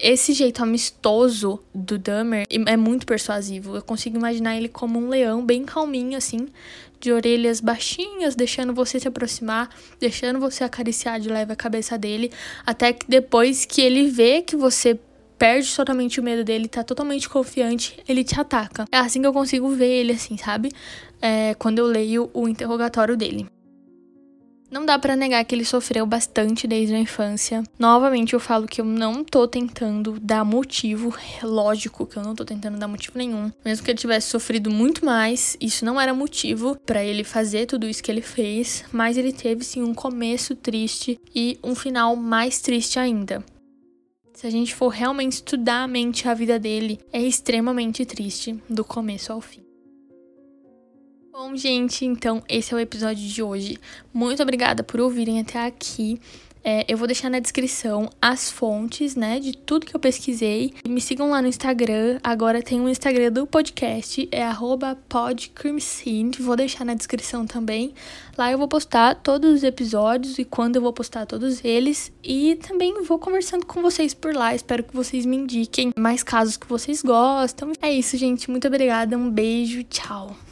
Esse 0.00 0.32
jeito 0.32 0.62
amistoso 0.62 1.60
do 1.74 1.98
Dahmer 1.98 2.46
é 2.50 2.76
muito 2.76 3.06
persuasivo. 3.06 3.76
Eu 3.76 3.82
consigo 3.82 4.16
imaginar 4.16 4.56
ele 4.56 4.68
como 4.68 4.98
um 4.98 5.08
leão 5.08 5.44
bem 5.44 5.64
calminho 5.64 6.16
assim, 6.16 6.46
de 7.00 7.12
orelhas 7.12 7.60
baixinhas, 7.60 8.34
deixando 8.34 8.74
você 8.74 8.98
se 8.98 9.08
aproximar, 9.08 9.70
deixando 10.00 10.40
você 10.40 10.64
acariciar 10.64 11.20
de 11.20 11.28
leve 11.28 11.52
a 11.52 11.56
cabeça 11.56 11.96
dele, 11.96 12.32
até 12.66 12.92
que 12.92 13.08
depois 13.08 13.64
que 13.64 13.80
ele 13.80 14.08
vê 14.08 14.42
que 14.42 14.56
você 14.56 14.98
perde 15.38 15.74
totalmente 15.74 16.18
o 16.18 16.22
medo 16.22 16.42
dele, 16.42 16.66
tá 16.66 16.82
totalmente 16.82 17.28
confiante, 17.28 18.02
ele 18.08 18.24
te 18.24 18.38
ataca. 18.38 18.86
É 18.90 18.98
assim 18.98 19.20
que 19.20 19.26
eu 19.26 19.32
consigo 19.32 19.68
ver 19.70 19.88
ele, 19.88 20.12
assim, 20.12 20.36
sabe? 20.36 20.70
É, 21.22 21.54
quando 21.54 21.78
eu 21.78 21.86
leio 21.86 22.28
o 22.34 22.48
interrogatório 22.48 23.16
dele. 23.16 23.46
Não 24.70 24.84
dá 24.84 24.98
para 24.98 25.16
negar 25.16 25.42
que 25.44 25.54
ele 25.54 25.64
sofreu 25.64 26.04
bastante 26.04 26.66
desde 26.66 26.94
a 26.94 26.98
infância. 26.98 27.64
Novamente 27.78 28.34
eu 28.34 28.40
falo 28.40 28.66
que 28.66 28.80
eu 28.80 28.84
não 28.84 29.24
tô 29.24 29.48
tentando 29.48 30.20
dar 30.20 30.44
motivo, 30.44 31.14
lógico 31.42 32.04
que 32.04 32.18
eu 32.18 32.22
não 32.22 32.34
tô 32.34 32.44
tentando 32.44 32.78
dar 32.78 32.86
motivo 32.86 33.16
nenhum. 33.16 33.50
Mesmo 33.64 33.84
que 33.84 33.90
ele 33.90 33.98
tivesse 33.98 34.28
sofrido 34.28 34.70
muito 34.70 35.04
mais, 35.06 35.56
isso 35.58 35.86
não 35.86 35.98
era 35.98 36.12
motivo 36.12 36.76
para 36.84 37.02
ele 37.02 37.24
fazer 37.24 37.64
tudo 37.64 37.88
isso 37.88 38.02
que 38.02 38.10
ele 38.10 38.20
fez, 38.20 38.84
mas 38.92 39.16
ele 39.16 39.32
teve 39.32 39.64
sim 39.64 39.82
um 39.82 39.94
começo 39.94 40.54
triste 40.54 41.18
e 41.34 41.58
um 41.64 41.74
final 41.74 42.14
mais 42.14 42.60
triste 42.60 42.98
ainda. 42.98 43.42
Se 44.34 44.46
a 44.46 44.50
gente 44.50 44.74
for 44.74 44.88
realmente 44.88 45.32
estudar 45.32 45.82
a 45.82 45.88
mente 45.88 46.22
e 46.22 46.28
a 46.28 46.34
vida 46.34 46.58
dele, 46.58 47.00
é 47.12 47.20
extremamente 47.20 48.04
triste 48.04 48.56
do 48.68 48.84
começo 48.84 49.32
ao 49.32 49.40
fim. 49.40 49.67
Bom, 51.30 51.54
gente, 51.54 52.04
então 52.04 52.42
esse 52.48 52.72
é 52.72 52.76
o 52.76 52.80
episódio 52.80 53.26
de 53.26 53.42
hoje. 53.42 53.78
Muito 54.12 54.42
obrigada 54.42 54.82
por 54.82 55.00
ouvirem 55.00 55.40
até 55.40 55.64
aqui. 55.64 56.20
É, 56.64 56.84
eu 56.88 56.98
vou 56.98 57.06
deixar 57.06 57.30
na 57.30 57.38
descrição 57.38 58.10
as 58.20 58.50
fontes, 58.50 59.14
né, 59.14 59.38
de 59.38 59.56
tudo 59.56 59.86
que 59.86 59.94
eu 59.94 60.00
pesquisei. 60.00 60.74
Me 60.86 61.00
sigam 61.00 61.30
lá 61.30 61.40
no 61.40 61.48
Instagram. 61.48 62.18
Agora 62.22 62.60
tem 62.62 62.80
um 62.80 62.88
Instagram 62.88 63.32
do 63.32 63.46
podcast, 63.46 64.28
é 64.32 64.42
@podcrimescene. 65.08 66.32
Vou 66.40 66.56
deixar 66.56 66.84
na 66.84 66.94
descrição 66.94 67.46
também. 67.46 67.94
Lá 68.36 68.50
eu 68.50 68.58
vou 68.58 68.68
postar 68.68 69.14
todos 69.14 69.50
os 69.54 69.62
episódios 69.62 70.38
e 70.38 70.44
quando 70.44 70.76
eu 70.76 70.82
vou 70.82 70.92
postar 70.92 71.24
todos 71.24 71.64
eles. 71.64 72.12
E 72.22 72.56
também 72.56 73.02
vou 73.02 73.18
conversando 73.18 73.64
com 73.64 73.80
vocês 73.80 74.12
por 74.12 74.34
lá. 74.34 74.54
Espero 74.54 74.82
que 74.82 74.94
vocês 74.94 75.24
me 75.24 75.36
indiquem 75.36 75.92
mais 75.96 76.22
casos 76.22 76.56
que 76.56 76.66
vocês 76.68 77.02
gostam. 77.02 77.72
É 77.80 77.92
isso, 77.92 78.16
gente. 78.16 78.50
Muito 78.50 78.66
obrigada. 78.66 79.16
Um 79.16 79.30
beijo. 79.30 79.84
Tchau. 79.84 80.47